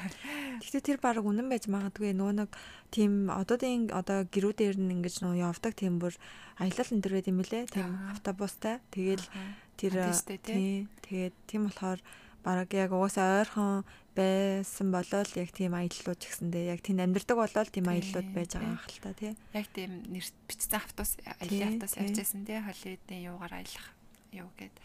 [0.63, 2.51] Гэхдээ тэр баг үнэн байж магадгүй нөө нэг
[2.87, 6.15] тийм одоодын одоо гэрүүдээр нь ингэж нөө явдаг тийм бүр
[6.63, 7.67] аялал энэ төр байт юм лээ.
[7.67, 8.79] Тийм автобустай.
[8.95, 9.25] Тэгэл
[9.75, 10.55] тэр Антистэй, тий?
[10.55, 11.99] тий тэгээд тийм болохоор
[12.47, 13.83] баг яг угаасаа ойрхон
[14.15, 18.51] байсан болол яг тийм аяллууд ч гэсэндээ яг тийм амьдардаг болол тийм Тий, аяллууд байж
[18.55, 19.33] байгаа хэл та тий.
[19.51, 23.96] Яг тийм нэр бичсэн автобус аялын автобус явжсэн тий Холливуудын юугаар аялах
[24.43, 24.75] юу гэд.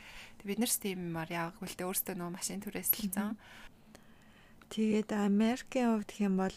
[0.41, 3.37] Тэг бид нэрс тиймээр яваагүй л дээ өөртөө нөө машин түрээсэлсэн.
[4.73, 6.57] Тэгээд Америкийн хувьд гэх юм бол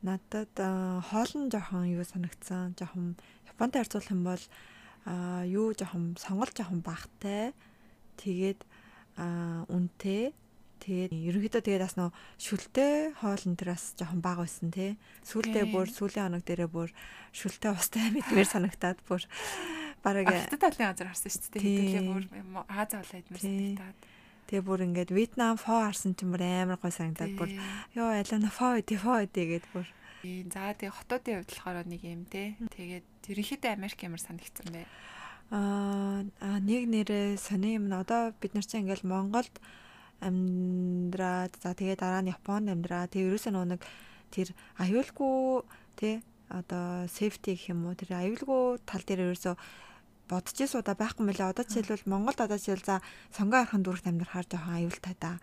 [0.00, 2.72] надад аа, хоол нь жоохон юу санагдсан.
[2.80, 4.44] Жоохон Японтай харьцуулах юм бол
[5.04, 7.52] аа юу жоохон сонгол жоохон багтай.
[8.16, 8.64] Тэгээд
[9.68, 10.32] үнэтэй.
[10.80, 14.96] Тэгээд ерөнхийдөө тэгээд бас нөө шүлтэй хоол энэ бас жоохон бага байсан тий.
[15.28, 16.88] Сүүлдээ бүр сүүлийн хоног дээрээ бүр
[17.36, 19.20] шүлтэй устай мэдмээр санагтаад бүр
[20.02, 21.62] бараг Авто талын газар харсан шүү дээ.
[21.62, 22.24] Хэдүүлээ бүр
[22.68, 23.76] Аз авлаа идмэр Тий.
[23.76, 23.98] санагдаад.
[24.48, 27.50] тэгээ бүр ингээд Вьетнам фо харсан ч бүр амар гой санагдаад бүр
[27.94, 29.86] ёо алина фо үдэ фо үдэ гэд бүр.
[30.52, 32.56] За тэгээ хотуудын хувьд болохоор нэг юм те.
[32.76, 34.84] Тэгээд ерөнхийдөө Америк ямар санагдсан бэ?
[35.50, 36.22] Аа
[36.60, 39.54] нэг нэрээ сони юм одоо бид нар чинь ингээл Монголд
[40.20, 43.08] амьдраад за тэгээ дараа нь Японд амьдраа.
[43.08, 43.82] Тэгээ ерөөсөө нөө нэг
[44.30, 45.64] тэр аюулгүй
[45.96, 46.14] тий
[46.52, 49.54] одоо safety гэх юм уу тэр аюулгүй тал дээр ерөөсөө
[50.30, 51.42] бодож ирсэн удаа байхгүй мөлий.
[51.50, 52.96] Одоо жишээлбэл Монголд одоо жишээл за
[53.34, 55.42] сонгоо архан дүрхт амьдрахаар жоохон аюултай да.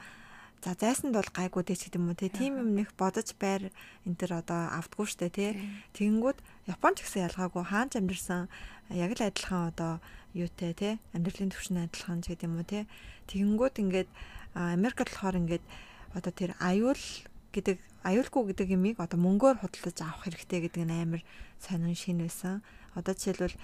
[0.63, 2.31] За зайсанд бол гайгүй дээ ч гэдэг юм уу те.
[2.31, 3.69] Тим юм нэх бодож байр
[4.07, 5.47] энэ төр одоо автгүй штэ те.
[5.93, 6.39] Тэгэнгүүт
[6.71, 8.49] Японч гэсэн ялгаагүй хаанч амьдэрсэн
[8.95, 9.93] яг л адилхан одоо
[10.33, 10.89] юутэй те.
[11.13, 12.89] Амьдралын түвшин адилхан ч гэдэг юм уу те.
[13.29, 14.09] Тэгэнгүүт ингээд
[14.57, 15.65] Америкт болохоор ингээд
[16.17, 17.03] одоо тэр аюул
[17.53, 21.21] гэдэг аюулгүй гэдэг юмыг одоо мөнгөөр худалдаж авах хэрэгтэй гэдэг нь амар
[21.61, 22.65] сонин шин байсан.
[22.97, 23.55] Одоо жишээлбэл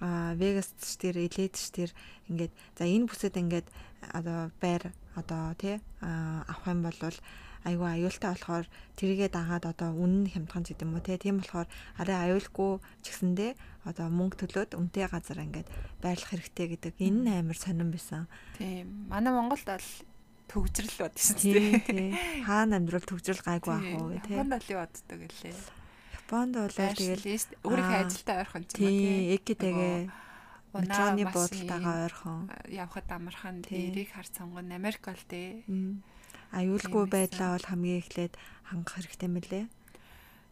[0.00, 1.92] а Вегас дээр Элед дээр
[2.28, 3.68] ингээд за энэ бүсэд ингээд
[4.12, 7.00] одоо байр одоо тий авах юм бол
[7.66, 11.66] айгүй аюултай болохоор тэрийгээ дагаад одоо үнэн хямдхан ч гэдэм үү те тийм болохоор
[11.98, 13.50] арай аюулгүй ч гэсэндээ
[13.90, 18.30] одоо мөнгө төлөөд үнэтэй газар ингээд байрлах хэрэгтэй гэдэг энэ нь амар сонирн байсан.
[18.54, 19.10] Тийм.
[19.10, 19.88] Манай Монголд бол
[20.46, 21.70] төгжрөл бод шүү дээ.
[21.90, 22.10] Тийм.
[22.46, 24.38] Хаана амьдрал төгжрөл гайгүй ах уу тийм.
[24.38, 25.54] Японд бол юу боддог гэлээ.
[26.26, 27.22] Японд бол тэгэл
[27.62, 29.34] өөрийнхөө ажилдаа ойрхон ч юм уу тийм.
[29.38, 29.96] Экитэгээ
[30.74, 32.40] метроны буудалтайгаа ойрхон.
[32.66, 35.62] явхад амархан тэрийг хар сонгон Америк бол тээ.
[36.50, 38.34] Аюулгүй байдлаа бол хамгийн эхлээд
[38.66, 39.64] хангах хэрэгтэй мөлий.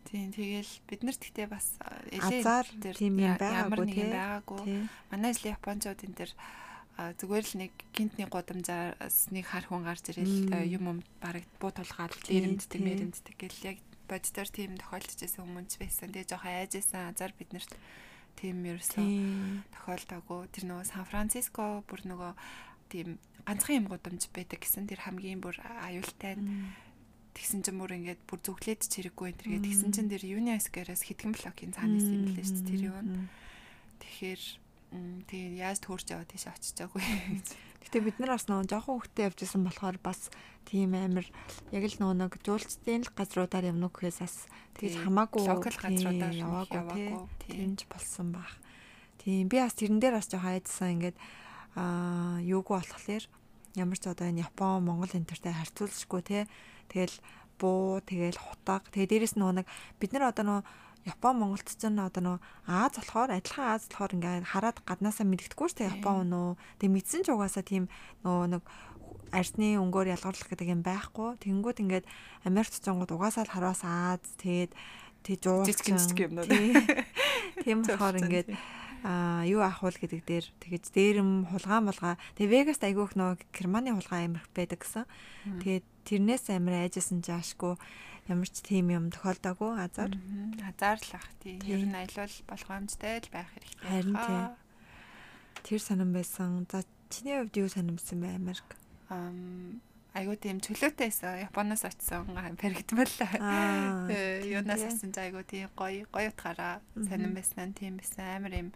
[0.06, 1.66] Тийм тэгэл бид нарт гэтээ бас
[2.22, 4.62] азар тийм юм байгаагүй тийм байгаагүй.
[5.10, 6.30] Манай ажлын японочдын тэр
[7.18, 12.14] зүгээр л нэг гинтний гудамжаас нэг хар хүн гарч ирэл юм юм бараг буу тулгаал
[12.14, 16.12] дээрэмддэг мэрэмддэг гэл яг боддоор тийм тохиолдож байсан хүмүүс байсан.
[16.12, 17.72] Тэгээ жоохон айжсэн азар бид нарт
[18.38, 19.06] тийм ерөөсөө
[19.74, 20.40] тохиолдоогүй.
[20.52, 22.32] Тэр нөгөө Сан Франциско бүр нөгөө
[22.90, 26.38] тийм ганцхан юм гудамж байдаг гэсэн тэр хамгийн бүр аюултай
[27.34, 31.74] тэгсэн чинь бүр ингээд бүр зүглээд чирэггүй энэ тэргээ тэгсэн чинь тэр UNESCO-аас хэдхэн блокийн
[31.74, 32.98] цаанаас юм лээ шүү дээ тэр юу.
[33.98, 34.42] Тэгэхээр
[35.26, 37.02] тэгээ яаж төөрч яваа тийш очиж байгаагүй.
[37.94, 40.26] Гэтэ бид нар бас нөгөө жоохон хөвгтэй явж исэн болохоор бас
[40.66, 41.30] тийм амир
[41.70, 47.22] яг л нөгөө нэг жуулчдын л газруудаар явна гэхээс бас тэгж хамаагүй локал газруудаар яваагүй
[47.46, 48.50] тиймж болсон баг.
[49.22, 51.16] Тийм би бас тэрэн дээр бас жоохон айдсан ингээд
[51.78, 53.24] аа юугүй болохоор
[53.78, 56.50] ямар ч одоо энэ Япон, Монгол энтертэй харьцуулшгүй те.
[56.90, 57.14] Тэгэл
[57.62, 58.90] буу, тэгэл хутаг.
[58.90, 59.70] Тэгээ дээрэс нөгөө нэг
[60.02, 60.62] бид нар одоо нөгөө
[61.04, 65.68] Япон Монголд ч н одоо нөө Аз болохоор адилхан Аз болохоор ингээд хараад гаднаасаа мэддэхгүй
[65.68, 66.48] шүү дээ Япон нөө.
[66.80, 67.92] Тэг мэдсэн ч угаасаа тийм
[68.24, 68.62] нөө нэг
[69.28, 71.36] арсны өнгөөр ялгарлах гэдэг юм байхгүй.
[71.44, 72.06] Тэнгүүд ингээд
[72.48, 74.72] Америкт цонгод угаасаа л хараас Аз тэгээд
[75.24, 76.48] тэг жуулчин юм уу.
[77.64, 78.48] Тийм болохоор ингээд
[79.04, 82.16] а юу ахвал гэдэг дээр тэгэж дээрэм хулгаан болгоо.
[82.40, 85.04] Тэгээ Вегаст айгүйх нөө Германы хулгаан амирх байдаг гэсэн.
[85.60, 87.76] Тэгээд тэрнээс амир айжсэн жаашгүй
[88.28, 90.12] ямар ч тийм юм тохиолдоогүй азар.
[90.64, 91.60] Азар л ах тий.
[91.68, 93.88] Ер нь аялал болгоомжтой л байх хэрэгтэй.
[93.88, 94.42] Харин тий.
[95.64, 96.64] Тэр сонирн байсан.
[96.72, 98.68] За чиний хувьд юу сонирмсан бэ Америк?
[99.12, 99.80] Ам
[100.14, 103.10] айгуу тийм чөлөөтэйсэн Японоос очсон баригдмал.
[104.08, 108.68] Э, юунаас авсан ч айгуу тийм гоё гоё утгаараа сонирн байсан тийм байсан амар юм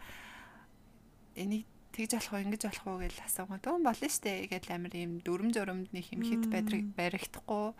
[1.39, 5.13] энийг тэгж болох уу ингэж болох уу гэж асуугаад юм болно штэ гэж амар юм
[5.23, 7.75] дүрм журамд нэг юм хит баригдахгүй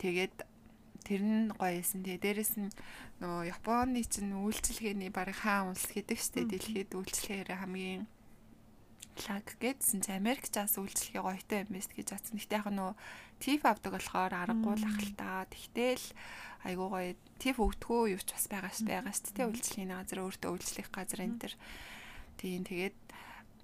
[0.00, 0.36] тэгээд
[1.06, 2.02] тэр нь гоё эсэн.
[2.02, 2.70] Тэгээ дээрэс нь
[3.22, 8.06] нөгөө Японы чинь үйлчлэгээний бараг хаан улс гэдэг штэ дэлхийд үйлчлэгээр хамгийн
[9.26, 12.38] лаг гэдсэн чи Америк ч бас үйлчлэгээ гоётой юм биш гэж бодсон.
[12.38, 12.94] Гэтэ яг нөгөө
[13.42, 15.46] тиф авдаг болохоор аргагүй л ах л та.
[15.50, 16.06] Тэгтэл
[16.62, 19.26] айгуу гоё тиф өгдгөө юу ч бас байгаа ш байгаа ш.
[19.34, 21.54] Тэ үйлчлэгийн газар өөртөө үйлчлэх газар энэ төр.
[22.38, 22.96] Тийм тэгээд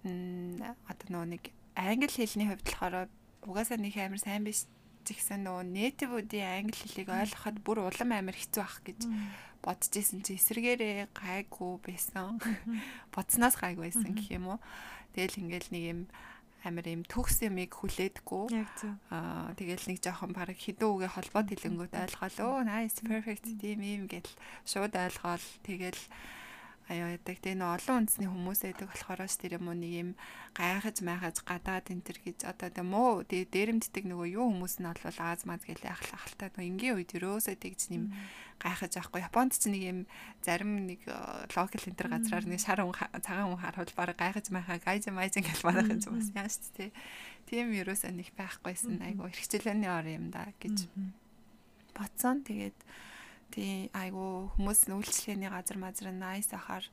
[0.04, 1.44] одоо нөгөө нэг
[1.78, 3.08] англи хэлний хувьд болохоор
[3.46, 4.66] угаасаа нэг амар сайн биш
[5.04, 9.00] згсэн нөгөө нэйтивүүдийн англи хэлийг ойлгоход бүр улам амар хэцүү ах гэж
[9.64, 12.36] бодож исэн чи эсэргээрээ гайгүй байсан.
[13.14, 14.58] Бодсноос гайгүй байсан гэх юм уу.
[15.16, 16.00] Тэгэл ингээл нэг юм
[16.64, 18.44] амар юм төгс юмыг хүлээдэггүй.
[19.12, 22.38] Аа тэгэл нэг жоохон баг хідэн үгээ холбоод хэлэнгүүт ойлгоол.
[22.44, 24.28] Оо nice perfect тийм юм гэл
[24.64, 25.44] шууд ойлгоол.
[25.64, 26.00] Тэгэл
[26.88, 30.10] аяа ядаг тэгээ нөө олон үндэсний хүмүүс байдаг болохоор ш тэр юм уу нэг юм
[30.52, 33.24] гайхаж майхаж гадаад энэ төр гэж одоо тэ муу.
[33.24, 36.48] Тэгээ дээрэмддэг нөгөө юу хүмүүс нь бол Аз маз гэлээ ахлах ахалтай.
[36.52, 38.04] Нөгөө энгийн үед ерөөсөө тэгж нэм
[38.60, 39.98] гайхаж байхгүй Японд ч нэг юм
[40.44, 41.16] зарим нэг э,
[41.56, 45.64] локал энэ төр газраар нэг шар цагаан хүн харахад баг гайхаж майхаа гайж майж ингээл
[45.64, 46.92] манайх юм бас яа ш тэ
[47.48, 50.86] тийм ерөөсөө нэг байхгүйсэн айгу эрхчлээний ор юм да гэж.
[51.96, 52.78] Бодсон тэгээд
[53.54, 56.84] тий айгу хүмүүс нүүлчлэгээний газар мазар nice ахаар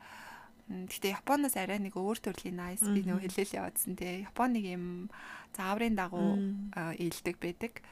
[0.71, 4.24] Гэтэ Японоос арай нэг өөр төрлийн nice би нөө хэлээл яваадсан тий.
[4.24, 4.86] Японыг юм
[5.52, 6.39] зааврын дагуу
[6.95, 7.84] ээлдэг байдаг.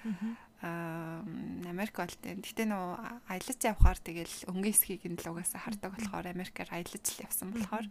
[0.59, 1.23] Аа
[1.69, 2.43] Америк бол тийм.
[2.43, 2.87] Гэтэ нөө
[3.31, 7.87] аялаж явхаар тэгэл өнгийн эсхийг нь л угаасаа хардаг болохоор Америкаар аялаж л явсан болохоор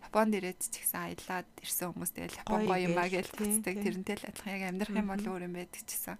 [0.00, 3.76] Японд ирээд ч гэсэн аялаад ирсэн хүмүүс тэгэл Япон гоё юм аа гэж хэлцдэг.
[3.84, 6.16] Тэрнтэй л адилхан яг амьдрах юм бол өөр юм байдаг ч гэсэн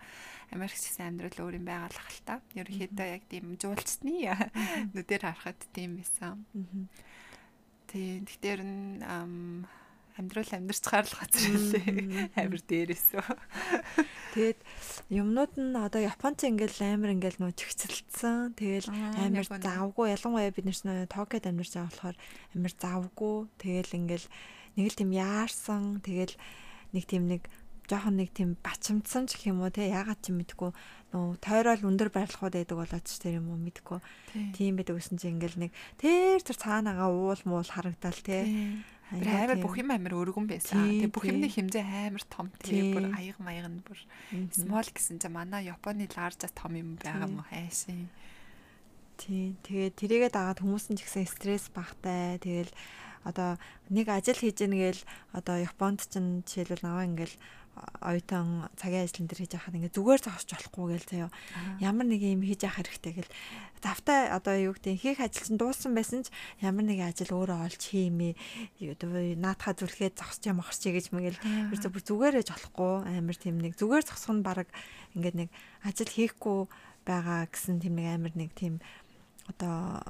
[0.56, 2.34] Америкч гэсэн амьдрал өөр юм байгалах л та.
[2.56, 4.12] Ерөнхийдөө яг тийм жуулчдны
[4.96, 6.44] нүдээр харахад тийм байсан.
[7.88, 8.24] Тийм.
[8.28, 8.60] Тэгэхээр
[10.20, 12.36] амьдрал амьдрцгаар л газар хэлээ.
[12.36, 13.24] Амир дээрээсөө.
[14.36, 14.60] Тэгээд
[15.08, 18.54] юмнууд нь одоо Японц ингээл амар ингээл нөө чигцэлдсэн.
[18.54, 22.16] Тэгэл амар завгүй ялангуяа бид нэр Токиод амьдарч байгаа болохоор
[22.52, 23.36] амар завгүй.
[23.56, 24.28] Тэгэл ингээл
[24.76, 26.04] нэг л тийм яарсан.
[26.04, 26.36] Тэгэл
[26.92, 27.48] нэг тийм нэг
[27.90, 30.70] жоохон нэг тийм бачимдсан ч гэх юм уу те ягаад ч мэдгүй
[31.10, 33.98] нөө тойрол өндөр барилгууд байдаг болоод ч тэр юм уу мэдгүй
[34.54, 38.46] тийм байдаг гэсэн чинь ингээл нэг тэр тэр цаанаага уул муул харагдал те
[39.10, 40.86] амар бүх юм амар өргөн байсан.
[40.86, 43.98] Тэгээ бүх юмны хэмжээ амар том тэгээ бүр аяга маяг нь бүр
[44.54, 48.06] small гэсэн чинь манай Японы large том юм байгаа мó хайшин.
[49.18, 49.58] Тий.
[49.66, 52.38] Тэгээ тэрийгээ дагаад хүмүүс нь ч гэсэн стресс багтай.
[52.38, 52.72] Тэгэл
[53.26, 53.60] одоо
[53.92, 55.02] нэг ажил хийж ийн гээл
[55.36, 57.36] одоо Японд ч жишээлбэл наваа ингээл
[58.00, 61.30] оюутан цагийн ажил энэ хийж яхад ингээ зүгээр зогсож болохгүй гээл заяа.
[61.80, 63.34] Ямар нэг юм хийж явах хэрэгтэй гэл.
[63.80, 67.82] Завтай одоо юу гэдэг хийх ажил чинь дууссан байсан ч ямар нэг ажил өөрөө олж
[67.92, 68.34] хиймээ.
[69.40, 74.34] Наадхаа зүлхээд зогсож юм ахарч гэж мэгэл бүр зүгээрэж болохгүй амар тийм нэг зүгээр зогсох
[74.36, 74.68] нь баг
[75.16, 75.48] ингээд нэг
[75.84, 76.68] ажил хийхгүй
[77.08, 78.80] байгаа гэсэн тийм нэг амар нэг тийм
[79.48, 80.04] одоо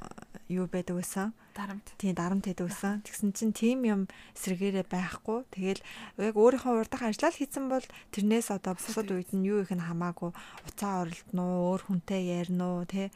[0.51, 1.31] юу байдаг байсан?
[1.55, 1.87] Дарамт.
[1.97, 3.01] Тийм, дарамт байдаг байсан.
[3.07, 4.01] Тэгсэн чинь тийм юм
[4.35, 5.47] эсрэгээрээ байхгүй.
[5.55, 5.83] Тэгэл
[6.19, 10.35] яг өөрийнхөө урдах ажиллал хийсэн бол тэрнээс одоо бусад үед нь юу их нь хамаагүй
[10.67, 13.15] уцаа оролдно өөр хүнтэй ярина уу, тэ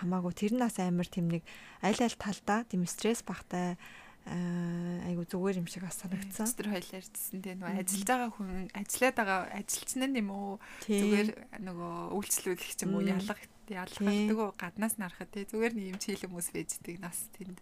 [0.00, 1.42] хамаагүй тэр нас амар тийм нэг
[1.80, 3.78] аль аль талдаа тийм стресс багтай
[4.24, 6.48] айгу зүгээр юм шиг бас санагдсан.
[6.56, 10.52] Тэр хоёлаа ярьжсэн тийм нөгөө ажиллаж байгаа хүн ажиллаад байгаа ажилчин нь юм уу
[10.88, 11.28] зүгээр
[11.60, 13.40] нөгөө үйлчлүүлэх ч юм уу ялах
[13.72, 15.48] ялгахдаг гаднаас нарахад тий.
[15.48, 17.58] Зүгээр нэг юм чийл хүмүүс байждаг нас тэнд.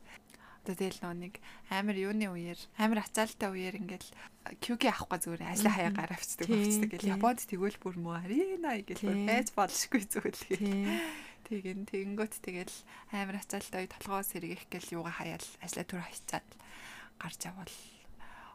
[0.62, 1.34] Одоо тэгэл нөө нэг
[1.74, 4.10] амар юуны үеэр амар ачаалттай үеэр ингээл
[4.62, 9.50] QG авахгүй зүгээр ажлаа хаяа гаравчдаг болцдог гэл Японд тэгвэл бүр муу арина гэл байж
[9.58, 10.70] болшгүй зүгээр гэл.
[11.50, 12.76] Тэгин тэгэнгөт тэгэл
[13.10, 16.46] амар ачаалттай толгоо сэргийх гэл юугаа хаяал ажлаа түр хайчаад
[17.18, 17.74] гарч явбал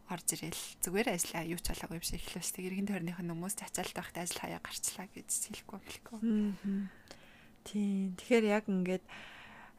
[0.07, 0.63] орж ирэл.
[0.79, 2.47] Зүгээр ажиллаа юу ч юм шиг эхлэв.
[2.47, 6.19] Тэг иргэн тойрных нь хүмүүс ачаалт байхад ажил хаяа гарчлаа гэж хэлэхгүй хэлэхгүй.
[7.67, 8.15] Тийм.
[8.15, 9.03] Тэгэхээр яг ингээд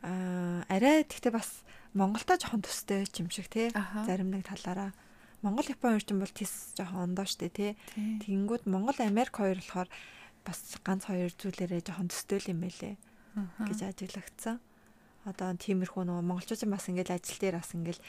[0.05, 1.65] аа арай тэгтээ бас
[1.97, 3.73] Монголтой жоохон төстэй юм шиг тий.
[4.05, 4.93] Зарим нэг талаараа.
[5.41, 7.73] Монгол Япон орчин бол тис жоохон ондоо штэ тий.
[7.97, 9.89] Тэнгүүд Монгол Америк хоёр болохоор
[10.45, 12.95] бас ганц хоёр зүйлээрээ жоохон төстэй юм байлээ
[13.65, 14.61] гэж ажиглагдсан.
[15.27, 18.03] Одоо тиймэрхүү нөгөө монголчууд бас ингээл ажил дээр бас ингээл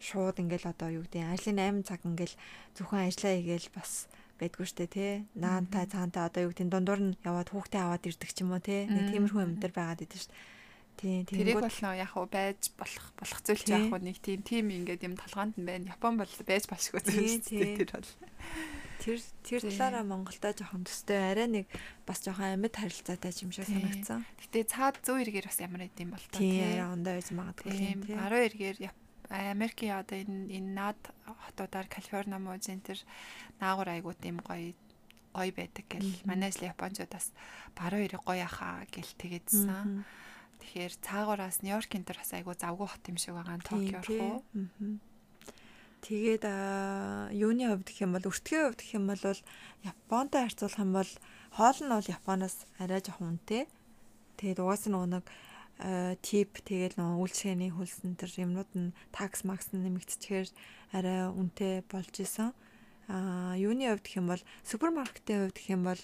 [0.00, 2.34] шууд ингээл одоо юу гэдэг ажлын 8 цаг ингээл
[2.78, 4.08] зөвхөн ажиллаа хийгээл бас
[4.40, 5.12] байдгүй штэ тий.
[5.34, 8.86] Наантай цаантай одоо юу гэдэг дундуур нь яваад хүүхдээ аваад ирдэг ч юм уу тий.
[8.88, 10.34] Нэг тиймэрхүү юм дээр байгаад идэв штэ.
[10.96, 11.38] Тийм тийм.
[11.40, 15.16] Тэрийг болно яг уу байж болох болох зүйл яг уу нэг тийм тийм ингээд юм
[15.16, 15.90] толгоонд нь байна.
[15.90, 18.10] Япон бол байж болшгүй зүйл шүү дээ тэр бол.
[19.02, 21.66] Тэр тэр талаараа Монголтой жоохон төстэй арай нэг
[22.06, 24.22] бас жоохон амьд харилцаатай юм шиг санагдсан.
[24.46, 26.38] Гэтэ цаад зүүн эргээр бас ямар идэм бол таа.
[26.38, 27.72] Тийм ондоо байж магадгүй.
[27.74, 28.78] Тийм баруун эргээр
[29.32, 33.00] Америкийн одоо энэ энэ над хотуудаар Калифорни мужийн тэр
[33.60, 34.76] наагур айгуу тийм гоё
[35.32, 37.32] гоё байдаг гэл манай ажил Япончуудаас
[37.72, 40.04] баруун эрэг гоё ахаа гэл тэгээдсэн.
[40.60, 44.44] Тэгэхээр цаагуураас Нью-Йоркийн тэр бас айгуу завгүй хот юм шиг байгаа нь Токио руу.
[46.04, 46.44] Тэгээд
[47.34, 49.22] юуны хувьд гэх юм бол өртгийн хувьд гэх юм бол
[49.82, 51.10] Японтой харьцуулах юм бол
[51.56, 53.64] хоол нь бол Японоос арай жоохон үнэтэй.
[54.38, 55.24] Тэгээд угаас нь нэг
[56.22, 60.48] тип тэгээд нөгөө үйлчлэгээний хөлсөн төр юмнууд нь такс макс нэмэгдчихээр
[60.94, 62.54] арай үнэтэй болж исэн.
[63.10, 66.02] Аа юуны хувьд гэх юм бол супермаркетийн хувьд гэх юм бол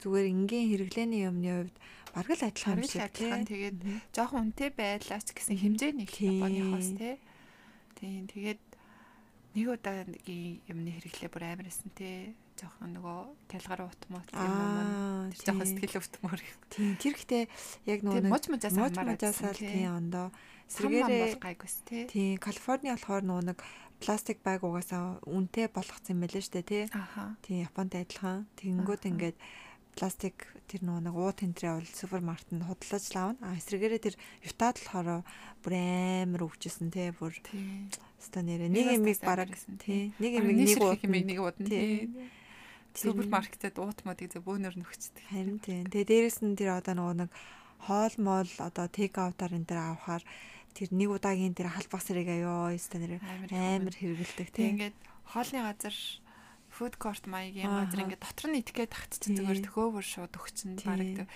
[0.00, 1.76] зүгээр энгийн хэрэглээний юмны хувьд
[2.16, 3.76] бараг л адилхан юм шиг тийм тэгээд
[4.16, 6.90] жоохон үнэтэй байлаач гэсэн хэмжээ нэг Японы хоос
[8.00, 8.62] тийм тэгээд
[9.58, 13.18] нэг удаагийн юмны хэрэглээ бүр амар эсэн тий жоохон нөгөө
[13.48, 16.40] калгар утмууд юм уу тэр жоохон сэтгэл өвтмөр
[16.74, 17.44] тийм тэр ихтэй
[17.86, 20.28] яг нөгөө мууч мужаас хамаараасаа тийм ондоо.
[20.68, 22.04] Сэргээрээ гайгүйс тий.
[22.12, 23.58] тийм Калифорни болохоор нөгөө нэг
[24.04, 26.84] пластик баг угаасаа үнэтэй болгоцсон юм байлээ шүү дээ тий
[27.40, 28.44] тийм Японд адилхан.
[28.60, 29.36] Тэгэнгүүт ингээд
[29.96, 33.40] пластик тэр нөгөө нэг уу тентрээ бол супермаркетанд худалдаж лавна.
[33.42, 35.24] А эсрэгээрээ тэр Ютад болохоор
[35.64, 37.32] бүр амар өвчсөн тий бүр
[38.18, 39.50] Ста нэрээ нэг юмыг бараг
[39.82, 40.12] тий.
[40.20, 42.12] нэг юмыг нэг ууд нэг ууд тий
[42.98, 45.24] супермаркетэд уутмуудыг зөв бөөнөр нөхцдөг.
[45.30, 45.86] Харин тийм.
[45.86, 47.30] Тэгээ дээрэс нь тэр одоо нөгөө нэг
[47.86, 50.24] хоол моол одоо тейк аутаар энэ дээр авахаар
[50.74, 54.78] тэр нэг удаагийн тэр халбах сэрэг аяа өстө нэр амар хэрэгэлдэг тийм.
[54.78, 54.96] Ингээд
[55.26, 55.96] хоолны газар
[56.70, 61.26] фуд корт маягийн газар ингээд дотор нь этикет тагтчихсан зүгээр төхөөвөр шууд өгчин бараг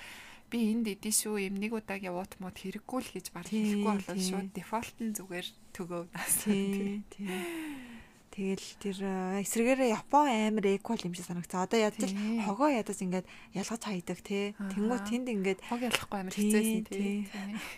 [0.53, 4.21] би энд идэв шүү юм нэг удааг явуут мод хэрэггүй л гэж баг хэлэхгүй болоод
[4.21, 6.35] шууд дефолт нь зүгээр төгөө нас.
[6.45, 7.09] Тийм.
[8.33, 8.97] Тэгэл тэр
[9.45, 11.69] эсрэгээрээ Япон амар эквал юм шиг санагцаа.
[11.69, 12.17] Одоо ядаж
[12.49, 14.57] хогоо ядаж ингээд ялгаж хайдаг тий.
[14.57, 17.29] Тэнгүү тэнд ингээд хог ялахгүй амар хэцээсэн тий.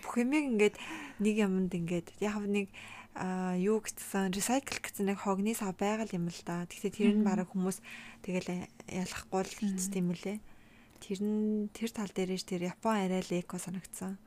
[0.07, 0.77] Бүх юмыг ингээд
[1.19, 2.71] нэг юмд ингээд яг нэг
[3.19, 6.71] а юу гэсэн recycle гэсэн нэг хогны сав байгаль юм л да.
[6.71, 7.83] Гэхдээ тэр нь баг хүмүүс
[8.23, 10.39] тэгэл ялахгүй л хийц тийм үлээ.
[11.03, 14.19] Тэр нь тэр тал дээрээс тэр Япон арай л эко санагдсан.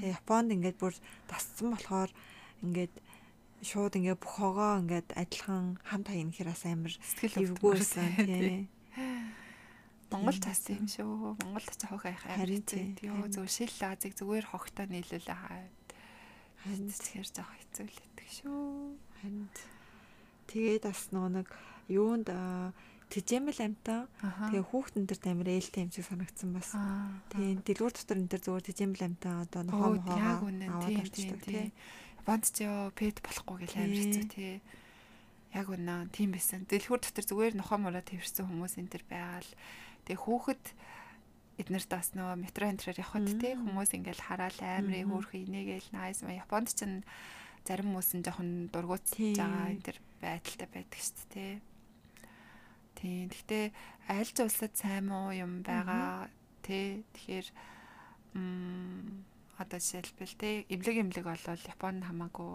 [0.00, 0.96] Тэгээ Японд ингээд бүр
[1.28, 2.12] тасцсан болохоор
[2.64, 2.92] ингээд
[3.62, 8.68] шууд ингээд бүх хогоо ингээд адилхан хамт хаян хэрээс амар сэтгэл өвгөөсөн тий.
[10.08, 11.36] Монгол цаас юм шүү.
[11.42, 12.94] Монгол цаа хог айх амар тий.
[13.02, 15.66] Йоо зөв шил лазыг зүгээр хогтой нийлүүлээ хаа.
[16.64, 18.58] Харин тэгэхээр жоох хэцүү л байдаг шүү.
[19.20, 19.46] Харин
[20.48, 21.48] тэгээд бас нэг
[21.92, 22.28] юунд
[23.08, 26.76] тэжээмэл амтан тэгээ хүүхдэн дээр тамир ээлтэй юм шиг санагдсан бас.
[27.32, 30.52] Тийм дэлгүүр дотор энэ төр зүгээр тэжээмэл амтан одоо нохоо мохоо
[30.84, 31.72] тийм тийм тийм.
[32.28, 34.60] Банд ч ёо пет болохгүй гэл амир хэцүү тий.
[35.56, 36.68] Яг үнэ тийм байсан.
[36.68, 39.50] Дэлгүүр дотор зүгээр нохоо мороо твэрсэн хүмүүс энэ төр байгаал.
[40.04, 40.64] Тэгээ хүүхэд
[41.56, 46.36] эднэрт бас нөгөө метро энтрээр явхад те хүмүүс ингээл хараал амрын хөөрхөн инээгээл найс ма
[46.36, 46.84] Японд ч
[47.64, 51.54] зарим хүмүүс нь жоохон дургуутж байгаа энэ төр байдалтай байдаг шүү дээ
[52.98, 53.30] тий.
[53.30, 53.64] Гэхдээ
[54.10, 56.26] аль ч улсад сайн муу юм байгаа
[56.66, 57.06] тий.
[57.14, 57.46] Тэгэхээр
[58.34, 59.22] м
[59.58, 62.54] одоо жишээлбэл тий эмлэг эмлэг болвол Японд хамаагүй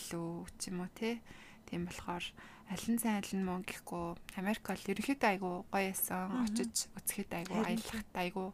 [0.00, 1.20] илүү ч юм уу тий.
[1.68, 2.24] Тийм болохоор
[2.72, 4.16] аль нь сайн аль нь муу гэхгүй.
[4.40, 8.44] Америк бол ерөөхдөө айгу гоё ясан очиж үзэхэд айгу аялахад айгу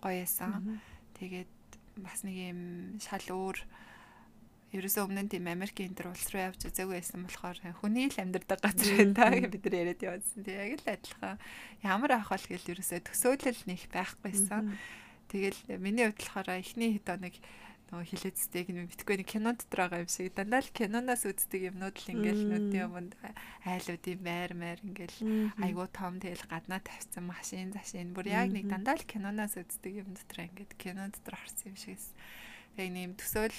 [0.00, 0.80] гоё ясан
[1.20, 1.52] тэгээд
[2.00, 2.60] бас нэг юм
[3.02, 3.58] шал өөр
[4.72, 8.60] ерөөсөө өмнө нь тийм Америкийн энэ улс руу явж үзээгүй байсан болохоор хүний л амьдардаг
[8.60, 10.44] газар байна бид нар яриад явсан.
[10.44, 11.36] Тийм яг л адилхан.
[11.80, 14.76] Ямар ах бол гэл ерөөсөө төсөөлөл нэг байхгүйсэн
[15.28, 17.36] тэгэл миний хувьд болохоор эхний хэд хоног
[17.88, 20.36] нөгөө хилээцтэйг нь битгүй нэг кинон дотор байгаа юм шиг.
[20.36, 23.16] Дандаа л киноноос үздэг юмнууд л ингээл нүдийн өмнө
[23.64, 25.18] айлуудын байр маяр ингээл
[25.64, 28.12] айгуу том тэгэл гаднаа тавьсан машин зашин.
[28.12, 32.06] Бүр яг нэг дандаа л киноноос үздэг юм дотор ингээд кинон дотор харсан юм шигээс
[32.76, 33.56] яг нэм төсөөл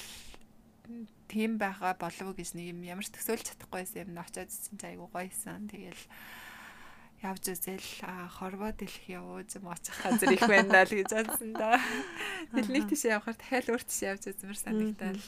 [1.26, 4.22] тийм байгаа болов уу гэж нэг юм ямар ч төсөөлж чадахгүйсэн юм.
[4.22, 6.06] Очиод чинь айгуу гоёсэн тэгэл
[7.20, 7.84] явж үзэл
[8.40, 11.76] хорвоо дэлх явуу зам очих газар их байна л гэж бодсон да.
[12.56, 15.20] Нэг тийш явахаар дахиад өөр тийш явж үзмэр санагдал.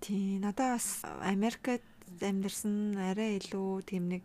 [0.00, 1.84] Тий, надад бас Америкт
[2.16, 4.24] амьдэрсэн арай илүү тийм нэг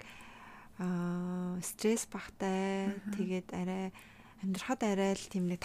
[0.79, 3.91] аа стресс багтай тэгээд арай
[4.39, 5.59] амьдрахад арай л тийм нэг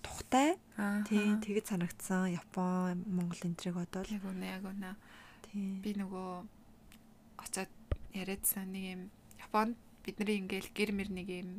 [0.00, 0.56] тухтай.
[1.04, 4.08] Тий, тэгэд санагдсан Япон, Монгол энтриг бодвол.
[4.08, 4.96] Яг үнэ, яг үнэ.
[5.44, 5.76] Тий.
[5.84, 6.40] Би нөгөө
[7.44, 7.72] очоод
[8.16, 9.02] яриадсан нэг юм
[9.38, 11.50] Японд бидний ингээл гэр мэр нэг юм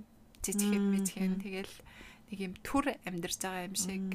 [0.42, 1.76] жижигхэн мэжхэн тэгэл
[2.32, 4.06] нэг юм төр амьдарч байгаа юм шиг.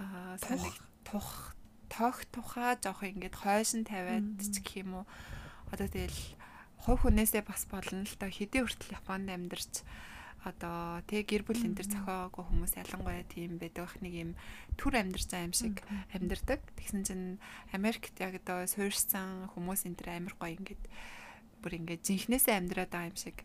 [0.00, 1.52] Аа санаг тух
[1.92, 5.06] тоох тухаа жоох ингээд хойшин тавиад ч гэх юм уу.
[5.68, 6.20] Одоо тэгэл
[6.80, 8.30] хувь хүнээсээ бас болно л доо.
[8.32, 9.84] Хэдий хүртэл Японд амьдарч
[10.42, 14.30] одоо тэг гэр бүл энэ төр зохиогоо хүмүүс ялангуяа тийм байдаг нэг юм
[14.74, 15.74] төр амьдарч байгаа юм шиг
[16.10, 16.60] амьдардаг.
[16.74, 17.26] Тэгсэн чинь
[17.70, 20.82] Америкт яг одоо суурьсан хүмүүс энэ төр амар гоё ингээд
[21.62, 23.38] бүр ингээд жинхнээсээ амьдраад байгаа юм шиг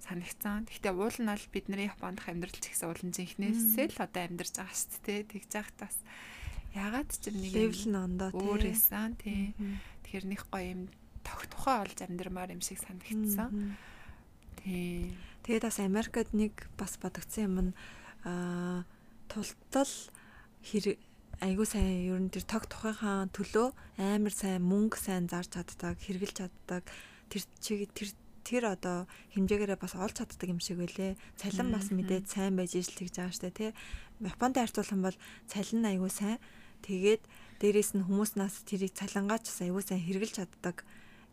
[0.00, 0.66] санагцсан.
[0.66, 4.54] Гэхдээ уул нь бол бидний Японд амьдрал ч гэсэн уул нь жинхнээсээ л одоо амьдарч
[4.56, 5.20] байгаа шүү дээ.
[5.28, 5.96] Тэгж яхад бас
[6.72, 9.52] ягаад ч нэг левел нь ондоо өөр эсэн тий.
[10.06, 10.82] Тэгэхээр нэг гоё юм
[11.26, 13.76] тох тухай олж амьдрмаар юм шиг санагдсан.
[14.62, 15.12] Тий.
[15.42, 17.72] Тэгээд бас Америкт нэг бас бодогдсон юм нь
[18.24, 18.86] аа
[19.28, 19.92] тултал
[20.64, 20.98] хэрэг
[21.40, 26.34] айгуу сайн ер нь тэр тог тухайхаа төлөө амар сайн мөнгө сайн зарж чаддаг, хэрглэж
[26.42, 26.82] чаддаг
[27.28, 28.08] тэр чиг тэр
[28.48, 29.04] тэр одоо
[29.36, 31.20] хэмжээгээрээ бас олж чаддаг юм шиг байлээ.
[31.36, 33.70] Цалин бас мэдээд сайн байж ижил тэгж байгаа штэ тий.
[34.24, 36.40] Японд харьцуулах юм бол цалин аягүй сайн.
[36.80, 37.22] Тэгээд
[37.60, 40.86] дээрэс нь хүмүүснээс тэрийг цалингаач бас аягүй сайн хэрглэж чаддаг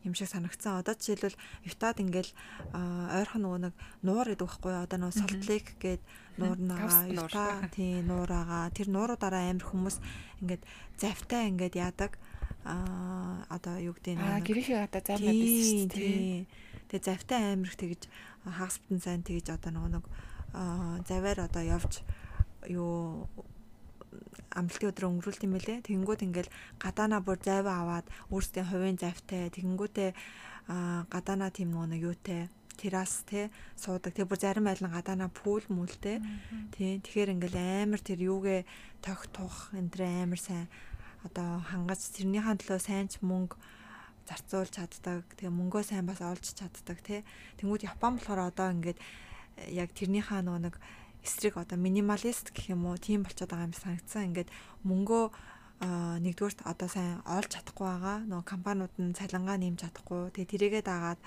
[0.05, 0.83] юм шиг санагдсан.
[0.83, 2.31] Одоо жишээлбэл Ютад ингээл
[2.75, 3.73] ойрхон нөгөө нэг
[4.05, 4.83] нуур гэдэг байхгүй юу?
[4.85, 6.01] Одоо нөгөө Солтлейк гээд
[6.37, 8.69] нуур нагаа Юта тий нуур агаа.
[8.69, 9.97] Тэр нууруудаараа амир хүмүүс
[10.45, 10.63] ингээд
[11.01, 12.19] завтай ингээд яадаг
[12.65, 16.45] аа одоо юу гэдэг нь аа гэрийнхээ одоо займаа биш шүү дээ.
[16.89, 18.01] Тэгээ завтай амирх тэгж
[18.45, 20.05] хагас бүтэн сайн тэгж одоо нөгөө нэг
[21.05, 22.01] заваар одоо явж
[22.69, 23.29] юу
[24.55, 25.85] амлалтын өдрөө өнгөрүүлт юм байлээ.
[25.85, 30.09] Тэгэнгүүт ингээл гадаана бүр зайваа аваад өөрсдийн хувийн завтай тэгэнгүүтээ
[31.11, 32.47] гадаана тийм нөгөө нэг юутай
[32.79, 34.15] террас те суудаг.
[34.15, 36.23] Тэгээ бүр зарим айлан гадаана пул мүлтэй.
[36.71, 37.03] Тий.
[37.03, 38.61] Тэгэхээр ингээл амар тэр юугээ
[39.03, 40.67] тох тух энэ амар сайн
[41.25, 43.57] одоо хангаж тэрнийхэн төлөө сайн ч мөнгө
[44.29, 45.25] зарцуулж чаддаг.
[45.37, 47.25] Тэгээ мөнгөө сайн бас олж чаддаг тий.
[47.57, 50.75] Тэнгүүд Япон болохоор одоо ингээд э, яг тэрнийхээ нөгөө нэг
[51.25, 54.29] эсрэг одоо минималист гэх юм уу тийм болчиход байгаа юм санагдсан.
[54.29, 54.49] Ингээд
[54.85, 55.25] мөнгөө
[56.23, 58.17] нэгдүгürt одоо сайн олж чадахгүй байгаа.
[58.29, 60.31] Нөгөө компаниуд нь цалингаа нэмж чадахгүй.
[60.31, 61.19] Тэгээ тэрийгээ дагаад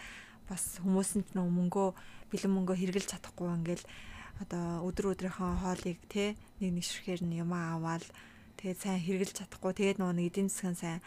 [0.49, 1.89] бас хүмүүс нь нөгөө мөнгөө
[2.33, 3.85] бэлэн мөнгөө хэрглэж чадахгүй ингээл
[4.41, 8.07] одоо өдөр өдрийнхөө хоолыг те нэг нэг ширхээр нь юм аваад
[8.59, 9.73] тэгээд сайн хэрглэж чадахгүй.
[9.73, 11.01] Тэгээд нөгөө нэг эдийн засгийн сайн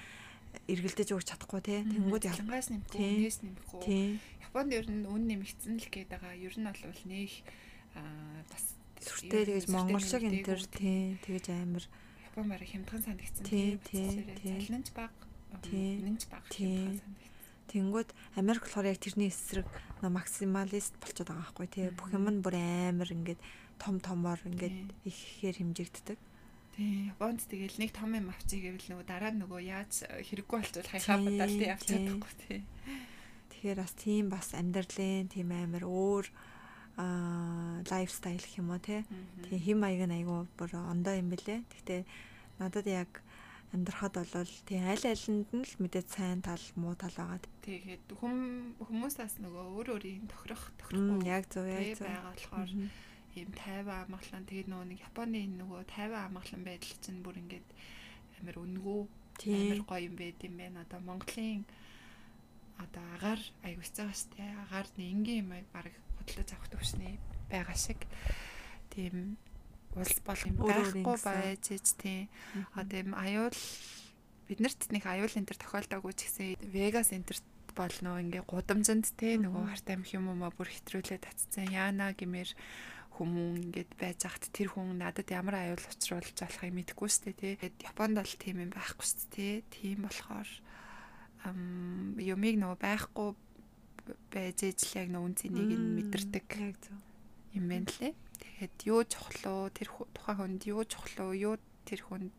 [0.67, 1.83] эргэлдэж өгч чадахгүй те.
[1.83, 2.35] Тэнгүүд яа.
[2.35, 4.19] Чангаас нэмэх нээс нэмэх үү.
[4.47, 6.33] Японд ер нь үн нэмэгдсэн л гээд байгаа.
[6.35, 7.31] Ер нь бол нэг
[7.95, 8.65] аа бас
[9.03, 11.85] сүртэй тэгэж монгол шиг энэ төр тий тэгэж амар.
[12.31, 13.43] Япон бараг хямдхан санагдсан.
[13.47, 13.79] Тий
[14.43, 15.11] залнанч баг.
[15.71, 17.29] Нэнч баг хямдхан санагдсан.
[17.71, 19.67] Тэнгүүд Америк болохоор яг тэрний эсрэг
[20.03, 23.39] максималист болчиход байгаа байхгүй тий бүх юм нь бүр амар ингээд
[23.79, 26.19] том томоор ингээд их ихээр хэмжигддэг.
[26.75, 31.19] Тий, Японд тэгэл нэг том юм авчиг гэвэл нөгөө дараа нөгөө яаж хэрэггүй болчихвол хаяхаа
[31.19, 32.59] бодол тий авч чадахгүй тий.
[33.51, 36.25] Тэгэхээр бас тийм бас амьдралын тийм амар өөр
[36.95, 39.03] аа лайфстайл гэх юм уу тий.
[39.51, 41.59] Тийм хим маяг нь айгүй бүр ондоо юм бэлээ.
[41.67, 42.01] Гэхдээ
[42.59, 43.19] надад яг
[43.75, 47.39] амьдрахад бол тий аль алинд нь л мэдээд сайн тал муу тал байгаа.
[47.63, 52.71] Тэгээд хүм хүмүүсээс нөгөө өөр өөрийн тохирох тохирохгүй яг зөв яг зөв байгаа болохоор
[53.35, 54.47] ийм тайван амгалан.
[54.47, 57.67] Тэгээд нөгөө нэг Японы нөгөө тайван амгалан байдал чинь бүр ингээд
[58.41, 59.01] амар үнгүү
[59.47, 60.83] амар гоё юм байд юм байна.
[60.83, 61.63] Одоо Монголын
[62.77, 64.43] одоо агаар аягуулж байгаа штэ.
[64.67, 67.15] Агаар нингийн юм баг хөдлөж авах төвшний
[67.49, 68.01] байгаа шиг.
[68.91, 69.37] Тийм
[69.95, 71.65] улс бол юм байхгүй байж
[71.99, 72.29] тийм.
[72.75, 73.59] Одоо юм аюул
[74.47, 77.39] биднэрт нэг аюул энэ төр тохиолдоогүй ч гэсэн Вегас энэ төр
[77.75, 81.71] бол нөө ингээ гудамжинд те нөгөө харт амх юм уу бүр хэтрүүлээ татцсан.
[81.71, 82.51] Яана гэмээр
[83.21, 87.55] хүмүүн ингээд байж хат тэр хүн надад ямар аюул учруулж болохыг мэдэхгүй сте те
[87.85, 90.49] Японд бол тийм юм байхгүй сте тийм болохоор
[92.17, 93.29] юмыг нөгөө байхгүй
[94.33, 96.49] байж ижил яг нөгөө үнцнийг нь мэдэрдэг
[97.53, 98.13] юм байна лээ.
[98.41, 101.55] Тэгэхэд юу чухлоо тэр тухайн хүнд юу чухлоо юу
[101.85, 102.33] тэр хүнд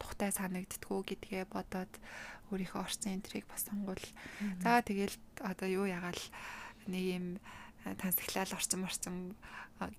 [0.00, 1.92] тухтай санагддгүү гэдгээ бодоод
[2.50, 4.06] өөрийнхөө орчин энтрийг бас сонгуул.
[4.62, 6.22] За тэгэл одоо юу ягаал
[6.86, 7.26] нэг юм
[7.94, 9.16] тансаглал орчим орчим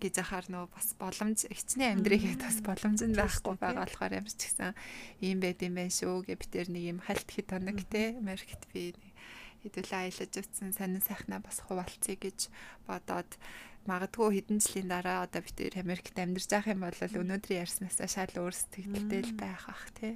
[0.02, 4.42] гэж яхаар нөө бас боломж хичнээн амьдрийгээ бас боломж нь байхгүй байгаа болохоор ямар ч
[4.50, 4.76] гэсэн
[5.24, 8.68] ийм байд юм байна шүү гэ би тэр нэг юм хальт хит тоног те Америкт
[8.74, 8.92] би
[9.64, 12.52] хэдүүлээ аялаж утсан сонин сайхнаа бас хуваалцъя гэж
[12.90, 13.32] бодоод
[13.88, 18.34] магадгүй хэдэн жилийн дараа одоо би тэр Америкт амьдарч байх юм бол өнөөдөр ярьснаасаа шал
[18.36, 20.14] өөр сэтгэлдтэй л байх ах тий.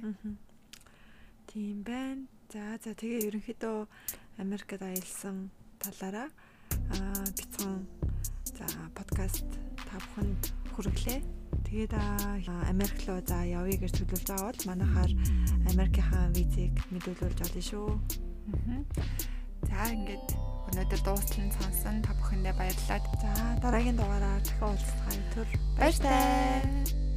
[1.48, 2.28] Тийм байна.
[2.52, 3.78] За за тэгээ ерөнхийдөө
[4.44, 5.48] Америкт аялсан
[5.80, 6.28] талаараа
[6.94, 7.86] аа бицхан
[8.44, 8.66] за
[8.96, 9.48] подкаст
[9.88, 10.42] та бүхэнд
[10.74, 11.20] хүргэлээ.
[11.68, 11.92] Тэгээд
[12.68, 15.12] Америк руу за явъя гэж төлөвлөж байгаа бол манайхаар
[15.72, 17.88] Америкийнхаа визийг мэдүүлүүлж олно шүү.
[19.68, 20.28] За ингээд
[20.72, 23.00] өнөөдөр дуустал сонсон та бүхэндээ баярлалаа.
[23.20, 23.30] За
[23.62, 25.00] дараагийн дугаараар дахин уулзах
[25.36, 27.11] төр баяртай.